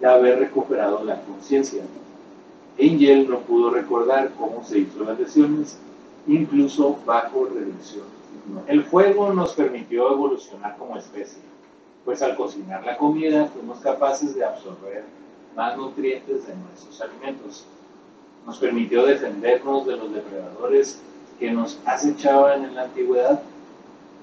de 0.00 0.06
haber 0.06 0.38
recuperado 0.38 1.02
la 1.04 1.20
conciencia. 1.22 1.82
Angel 2.80 3.28
no 3.28 3.40
pudo 3.40 3.70
recordar 3.70 4.32
cómo 4.38 4.64
se 4.64 4.80
hizo 4.80 5.04
las 5.04 5.18
lesiones, 5.18 5.78
incluso 6.26 6.98
bajo 7.04 7.46
revisión. 7.46 8.04
El 8.66 8.84
fuego 8.84 9.32
nos 9.32 9.52
permitió 9.52 10.12
evolucionar 10.12 10.76
como 10.78 10.96
especie, 10.96 11.42
pues 12.04 12.22
al 12.22 12.36
cocinar 12.36 12.84
la 12.84 12.96
comida 12.96 13.46
fuimos 13.46 13.78
capaces 13.78 14.34
de 14.34 14.44
absorber 14.44 15.04
más 15.54 15.76
nutrientes 15.76 16.46
de 16.46 16.54
nuestros 16.56 17.00
alimentos. 17.00 17.64
Nos 18.46 18.58
permitió 18.58 19.04
defendernos 19.06 19.86
de 19.86 19.96
los 19.96 20.12
depredadores 20.12 21.00
que 21.38 21.50
nos 21.50 21.78
acechaban 21.84 22.64
en 22.64 22.74
la 22.74 22.84
antigüedad. 22.84 23.42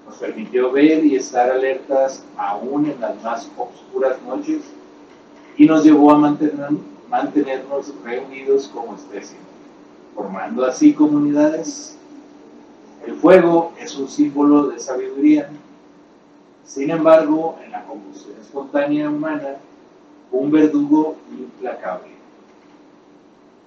Nos 0.05 0.17
permitió 0.17 0.71
ver 0.71 1.05
y 1.05 1.15
estar 1.15 1.49
alertas 1.51 2.25
aún 2.35 2.87
en 2.87 2.99
las 2.99 3.21
más 3.23 3.49
oscuras 3.57 4.21
noches 4.23 4.61
y 5.55 5.65
nos 5.65 5.83
llevó 5.83 6.11
a 6.11 6.17
mantener- 6.17 6.69
mantenernos 7.09 7.93
reunidos 8.03 8.67
como 8.67 8.95
especie, 8.95 9.37
formando 10.15 10.65
así 10.65 10.93
comunidades. 10.93 11.97
El 13.05 13.15
fuego 13.15 13.73
es 13.79 13.97
un 13.97 14.07
símbolo 14.07 14.67
de 14.67 14.79
sabiduría. 14.79 15.49
Sin 16.65 16.91
embargo, 16.91 17.57
en 17.63 17.71
la 17.71 17.83
combustión 17.85 18.35
espontánea 18.39 19.09
humana, 19.09 19.55
un 20.31 20.51
verdugo 20.51 21.15
implacable. 21.31 22.09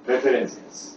Referencias. 0.06 0.96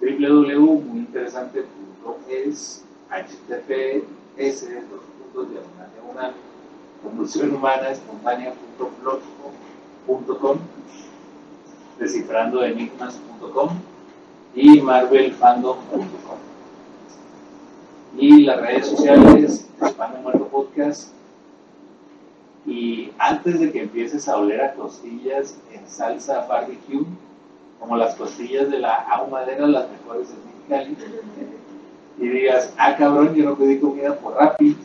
www.muyinteresante.es 0.00 2.84
https 3.10 4.60
dos 4.90 5.00
puntos 5.18 5.50
diagonal 5.50 5.88
diagonal 5.94 6.32
descifrandoenigmas.com 11.98 13.68
y 14.54 14.80
marvelfandom.com 14.80 16.38
y 18.16 18.42
las 18.42 18.60
redes 18.60 18.86
sociales 18.86 19.68
Pan 19.96 20.12
de 20.14 20.20
Muerto 20.20 20.46
Podcast 20.48 21.12
y 22.66 23.12
antes 23.18 23.60
de 23.60 23.70
que 23.72 23.82
empieces 23.82 24.28
a 24.28 24.36
oler 24.36 24.60
a 24.60 24.74
costillas 24.74 25.58
en 25.72 25.86
salsa 25.88 26.46
barbecue 26.46 27.04
como 27.78 27.96
las 27.96 28.14
costillas 28.16 28.70
de 28.70 28.80
la 28.80 28.94
ahumadera 28.94 29.66
las 29.66 29.86
mejores 29.90 30.28
en 30.30 30.78
Mexicali 30.78 30.96
y 32.20 32.28
digas, 32.28 32.74
ah 32.78 32.96
cabrón, 32.96 33.34
yo 33.34 33.44
no 33.44 33.54
pedí 33.54 33.78
comida 33.78 34.16
por 34.16 34.34
Rappi 34.34 34.76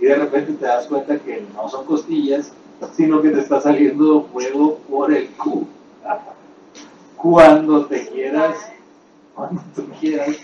y 0.00 0.04
de 0.04 0.14
repente 0.14 0.52
te 0.54 0.64
das 0.64 0.86
cuenta 0.86 1.18
que 1.18 1.44
no 1.54 1.68
son 1.68 1.84
costillas, 1.84 2.52
sino 2.94 3.20
que 3.20 3.30
te 3.30 3.40
está 3.40 3.60
saliendo 3.60 4.24
fuego 4.32 4.78
por 4.88 5.12
el 5.12 5.28
cu. 5.30 5.66
Cuando 7.18 7.84
te 7.86 8.06
quieras, 8.06 8.70
cuando 9.34 9.60
tú 9.74 9.88
quieras, 10.00 10.36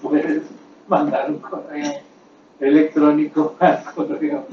puedes 0.00 0.44
mandar 0.88 1.30
un 1.30 1.40
correo 1.40 1.92
electrónico 2.58 3.54
al 3.60 3.84
correo 3.94 4.46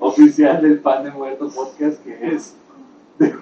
oficial 0.00 0.60
del 0.62 0.80
Pan 0.80 1.04
de 1.04 1.12
Muerto 1.12 1.48
Podcast 1.48 2.02
que 2.02 2.34
es 2.34 2.56
de 3.18 3.36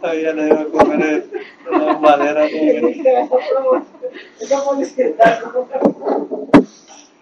Todavía 0.00 0.32
no 0.34 0.46
iba 0.46 0.60
a 0.60 0.66
comer 0.66 1.28
una 1.70 1.98
madera. 1.98 2.46
Esa 2.46 3.28
publicidad, 4.64 5.42
¿no? 5.52 5.66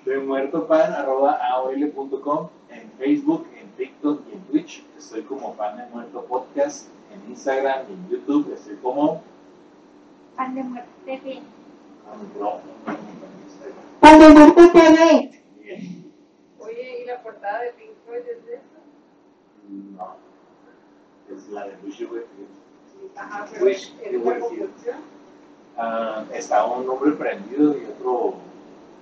de 0.05 0.19
muertopan.aol.com 0.19 2.60
en 2.91 2.99
Facebook, 2.99 3.47
en 3.59 3.69
TikTok 3.73 4.23
y 4.29 4.33
en 4.35 4.41
Twitch. 4.45 4.85
Estoy 4.97 5.23
como 5.23 5.55
Pan 5.55 5.77
de 5.77 5.87
Muerto 5.87 6.25
Podcast. 6.25 6.89
En 7.13 7.31
Instagram 7.31 7.87
y 7.89 7.93
en 7.93 8.09
YouTube 8.09 8.53
estoy 8.55 8.77
como 8.77 9.23
Pan 14.01 14.19
de 14.19 14.29
muerte 14.29 14.69
TV. 14.73 15.43
Bien. 15.63 16.13
Oye, 16.61 17.03
¿y 17.03 17.07
la 17.07 17.23
portada 17.23 17.63
de 17.63 17.73
Pink 17.73 17.91
Floyd 18.07 18.21
es 18.21 18.47
de 18.47 18.55
eso? 18.55 18.63
No. 19.97 20.17
Es 21.35 21.49
la 21.49 21.67
de 21.67 21.77
Wish 21.85 21.99
You 21.99 22.09
Were 22.11 22.27
Here. 22.37 23.11
Ajá, 23.17 23.47
pero 23.53 23.65
Wish 23.65 23.95
¿es 24.03 24.13
You 24.13 24.21
Were 24.23 24.41
Here. 24.51 24.69
Ah, 25.77 26.25
está 26.33 26.65
un 26.67 26.89
hombre 26.89 27.13
prendido 27.13 27.77
y 27.77 27.85
otro 27.87 28.35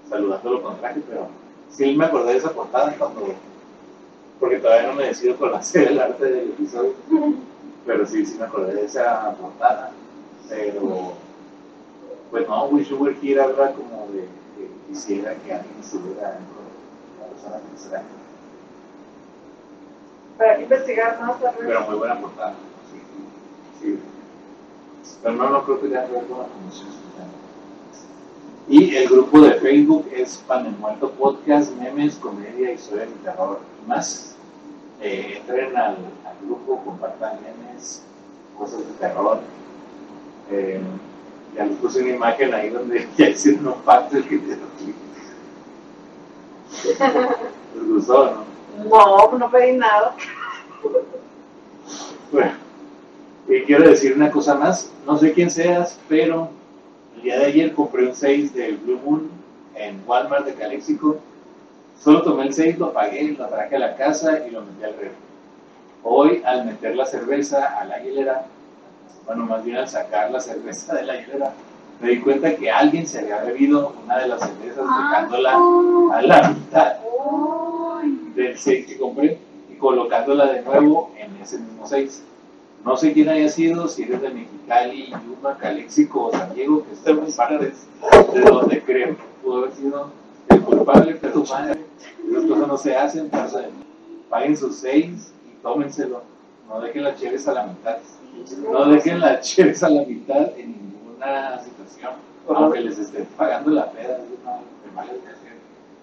saludándolo 0.09 0.63
con 0.63 0.79
traje, 0.79 1.03
pero 1.09 1.29
sí 1.71 1.95
me 1.97 2.07
acordé 2.07 2.33
de 2.33 2.39
esa 2.39 2.53
portada 2.53 2.95
cuando. 2.97 3.35
Porque 4.41 4.59
todavía 4.59 4.89
no 4.89 4.95
me 4.95 5.07
decido 5.07 5.37
con 5.37 5.55
hacer 5.55 5.89
el 5.89 6.01
arte 6.01 6.25
del 6.25 6.49
episodio. 6.51 6.95
Pero 7.87 8.07
sí, 8.07 8.25
sí 8.25 8.37
me 8.39 8.45
acordé 8.45 8.75
de 8.75 8.85
esa 8.85 9.35
portada. 9.35 9.93
Pero. 10.49 11.15
Pues 12.31 12.47
no, 12.47 12.67
Wish 12.67 12.91
You 12.91 12.99
Were 12.99 13.17
Here 13.23 13.41
habla 13.41 13.73
como 13.73 14.07
de 14.13 14.21
que 14.21 14.69
quisiera 14.89 15.35
que 15.35 15.55
alguien 15.55 15.75
estuviera 15.81 16.33
dentro 16.33 16.61
de 16.61 17.17
una 17.17 17.27
persona 17.33 17.57
que 17.57 17.75
extraña. 17.75 18.05
Para 20.37 20.61
investigar 20.61 21.21
más 21.21 21.37
Pero 21.59 21.81
muy 21.87 21.95
buena 21.97 22.21
portada. 22.21 22.55
Sí, 22.93 23.01
sí. 23.81 23.99
Pero 25.23 25.35
no, 25.35 25.51
no 25.51 25.65
creo 25.65 25.81
que 25.81 25.89
tenga 25.89 26.07
que 26.07 26.13
ver 26.13 26.27
con 26.27 26.39
la 26.39 26.45
conmoción. 26.45 26.89
Y 28.69 28.95
el 28.97 29.09
grupo 29.09 29.41
de 29.41 29.55
Facebook 29.55 30.07
es 30.15 30.37
Pan 30.47 30.65
de 30.65 30.71
Muerto 30.71 31.11
Podcast, 31.13 31.75
memes, 31.77 32.17
comedia, 32.17 32.73
historia 32.73 33.07
de 33.07 33.13
terror 33.25 33.61
y 33.83 33.89
más. 33.89 34.37
Eh, 35.01 35.39
entren 35.39 35.75
al, 35.75 35.97
al 36.27 36.37
grupo, 36.45 36.83
compartan 36.85 37.39
memes, 37.41 38.03
cosas 38.59 38.81
de 38.81 38.93
terror. 39.01 39.41
Eh, 40.51 40.83
ya 41.57 41.65
les 41.65 41.79
puse 41.79 42.03
una 42.03 42.11
imagen 42.11 42.53
ahí 42.53 42.69
donde 42.69 43.09
ya 43.17 43.31
hicieron 43.31 43.69
un 43.69 43.81
pacto 43.83 44.19
el 44.19 44.29
que 44.29 44.37
te 44.37 44.57
lo 44.57 44.69
¿Les 47.75 47.89
gustó 47.89 48.45
no? 48.77 48.85
No, 48.85 49.39
no 49.39 49.51
pedí 49.51 49.79
nada. 49.79 50.15
Bueno, 52.31 52.53
y 53.49 53.63
quiero 53.63 53.89
decir 53.89 54.15
una 54.15 54.31
cosa 54.31 54.55
más. 54.57 54.93
No 55.07 55.17
sé 55.17 55.33
quién 55.33 55.51
seas, 55.51 55.99
pero 56.07 56.51
el 57.19 57.25
día 57.25 57.39
de 57.41 57.47
ayer 57.47 57.75
compré 57.75 58.07
un 58.07 58.15
6 58.15 58.55
de 58.55 58.73
Blue 58.77 59.01
Moon 59.05 59.29
en 59.75 60.01
Walmart 60.07 60.47
de 60.47 60.55
Calexico. 60.55 61.17
Solo 62.01 62.23
tomé 62.23 62.45
el 62.45 62.55
6, 62.55 62.79
lo 62.79 62.93
pagué, 62.93 63.33
lo 63.33 63.49
traje 63.49 63.75
a 63.75 63.79
la 63.81 63.97
casa 63.97 64.47
y 64.47 64.53
lo 64.53 64.63
metí 64.63 64.85
al 64.85 64.93
refri. 64.93 65.11
Hoy, 66.05 66.43
al 66.45 66.65
meter 66.65 66.95
la 66.95 67.07
cerveza 67.07 67.77
a 67.77 67.85
la 67.87 67.99
hielera, 67.99 68.47
bueno, 69.27 69.47
más 69.47 69.65
bien 69.65 69.79
al 69.79 69.89
sacar 69.89 70.31
la 70.31 70.39
cerveza 70.39 70.95
de 70.95 71.03
la 71.03 71.17
hielera, 71.17 71.53
me 72.01 72.11
di 72.11 72.21
cuenta 72.21 72.55
que 72.55 72.71
alguien 72.71 73.05
se 73.05 73.19
había 73.19 73.43
bebido 73.43 73.93
una 74.05 74.19
de 74.19 74.29
las 74.29 74.41
cervezas 74.41 74.85
dejándola 74.85 75.59
a 76.13 76.23
la 76.23 76.51
mitad 76.51 76.93
del 78.37 78.57
6 78.57 78.87
que 78.87 78.97
compré 78.97 79.39
y 79.73 79.75
colocándola 79.75 80.53
de 80.53 80.63
nuevo 80.63 81.11
en 81.19 81.37
ese 81.43 81.59
mismo 81.59 81.85
6. 81.85 82.23
No 82.85 82.97
sé 82.97 83.13
quién 83.13 83.29
haya 83.29 83.49
sido, 83.49 83.89
si 83.89 84.05
eres 84.05 84.23
de 84.23 84.31
Mexicali, 84.31 85.11
Yuma, 85.11 85.57
Calexico 85.59 86.27
o 86.27 86.31
San 86.31 86.55
Diego, 86.55 86.85
que 86.87 86.93
están 86.95 87.17
muy 87.17 87.33
partes 87.33 87.87
de 88.33 88.41
donde 88.41 88.83
creo 88.83 89.17
que 89.17 89.23
pudo 89.43 89.59
haber 89.59 89.73
sido 89.75 90.11
el 90.49 90.61
culpable, 90.63 91.19
pero 91.21 91.45
madre, 91.45 91.81
esas 92.31 92.45
cosas 92.45 92.69
no 92.69 92.79
se 92.79 92.97
hacen, 92.97 93.27
eh, 93.27 93.71
paguen 94.31 94.57
sus 94.57 94.77
seis 94.77 95.33
y 95.47 95.63
tómenselo. 95.63 96.23
No 96.69 96.81
dejen 96.81 97.03
las 97.03 97.21
cheves 97.21 97.49
a 97.49 97.53
la 97.55 97.67
mitad. 97.67 97.99
No 98.71 98.87
dejen 98.87 99.21
las 99.21 99.41
cheves 99.41 99.83
a 99.83 99.89
la 99.91 100.05
mitad 100.05 100.51
en 100.59 100.73
ninguna 100.73 101.61
situación, 101.63 102.13
aunque 102.49 102.81
les 102.81 102.99
estén 102.99 103.27
pagando 103.37 103.71
la 103.71 103.91
peda. 103.91 104.19
es 104.19 104.25
una 104.43 104.53
de 104.53 104.91
mala 104.95 105.13
educación. 105.13 105.55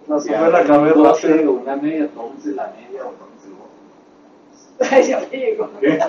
La 0.07 0.19
Si 0.19 0.27
sube 0.27 0.49
la 0.51 0.59
abren 0.59 0.61
un 0.61 0.67
cabeza 0.67 0.95
doce 0.99 1.27
rápido. 1.29 1.51
o 1.51 1.53
una 1.55 1.75
media, 1.77 2.09
tómense 2.09 2.51
la 2.51 2.73
media 2.77 3.05
o. 3.05 3.13
ya 4.79 5.19
me 5.31 5.38
llegó. 5.38 5.69
¿Qué? 5.79 5.99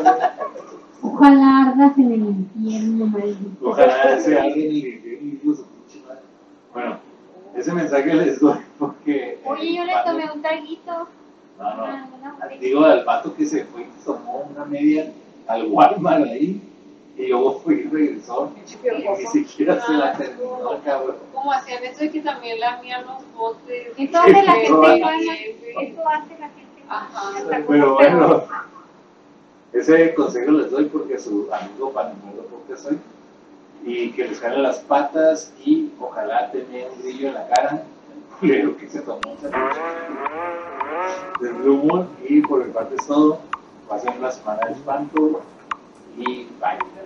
Ojalá 1.03 1.67
ardas 1.69 1.99
en 1.99 2.13
el 2.13 2.21
infierno, 2.21 3.07
maldito. 3.07 3.69
Ojalá 3.69 4.17
ese 4.17 4.39
alguien 4.39 4.73
y 4.73 4.81
de 4.83 5.17
pinche 5.17 6.01
madre. 6.07 6.21
Bueno, 6.73 6.99
ese 7.55 7.73
mensaje 7.73 8.15
les 8.15 8.41
doy 8.41 8.59
porque. 8.79 9.39
Oye, 9.45 9.75
yo 9.77 9.85
le 9.85 9.93
tomé 10.05 10.31
un 10.33 10.43
traguito. 10.43 10.93
No, 10.93 11.65
Ah, 11.65 12.07
no. 12.23 12.59
Digo 12.61 12.85
al 12.85 13.05
vato 13.05 13.35
que 13.35 13.47
se 13.47 13.65
fue 13.65 13.83
y 13.83 14.05
tomó 14.05 14.49
una 14.55 14.65
media 14.67 15.13
al 15.47 15.67
Walmart 15.69 16.25
ahí. 16.25 16.61
Y 17.19 17.29
luego 17.29 17.61
fue 17.61 17.77
y 17.77 17.83
regresó. 17.85 18.53
Y 18.85 19.19
ni 19.23 19.27
siquiera 19.27 19.81
se 19.87 19.93
la 19.95 20.13
terminó, 20.13 20.79
cabrón. 20.85 21.17
Como 21.33 21.51
hacían 21.51 21.83
eso 21.85 22.05
y 22.05 22.11
que 22.11 22.21
también 22.21 22.61
lamían 22.61 23.07
los 23.07 23.23
botes. 23.35 23.89
Eso 23.97 24.19
hace 24.19 24.43
la 24.43 24.53
gente 24.53 24.71
Eso 25.81 26.09
hace 26.09 26.39
la 26.39 26.49
gente 26.49 26.66
Pero 27.69 27.95
bueno, 27.95 28.45
ese 29.73 30.15
consejo 30.15 30.53
les 30.53 30.71
doy 30.71 30.87
porque 30.87 31.19
su 31.19 31.49
amigo 31.53 31.93
Panamuelo 31.93 32.43
porque 32.45 32.81
soy. 32.81 32.99
Y 33.85 34.11
que 34.13 34.27
les 34.27 34.41
jale 34.41 34.59
las 34.59 34.79
patas 34.81 35.53
y 35.65 35.93
ojalá 36.01 36.51
tenga 36.51 36.89
un 36.93 37.03
brillo 37.03 37.29
en 37.29 37.35
la 37.35 37.49
cara. 37.49 37.85
El 38.15 38.39
culero 38.39 38.77
que 38.77 38.89
se 38.89 39.01
tomó 39.01 39.21
esa 39.39 39.51
noche. 39.51 39.81
De 41.41 41.53
Blue. 41.53 42.07
Y 42.29 42.41
por 42.43 42.65
mi 42.65 42.73
parte 42.73 42.97
es 42.97 43.07
todo. 43.07 43.39
Pasen 43.89 44.19
una 44.19 44.33
semana 44.33 44.67
de 44.67 44.73
espanto. 44.73 45.43
Y 46.17 46.49
bye. 46.61 47.06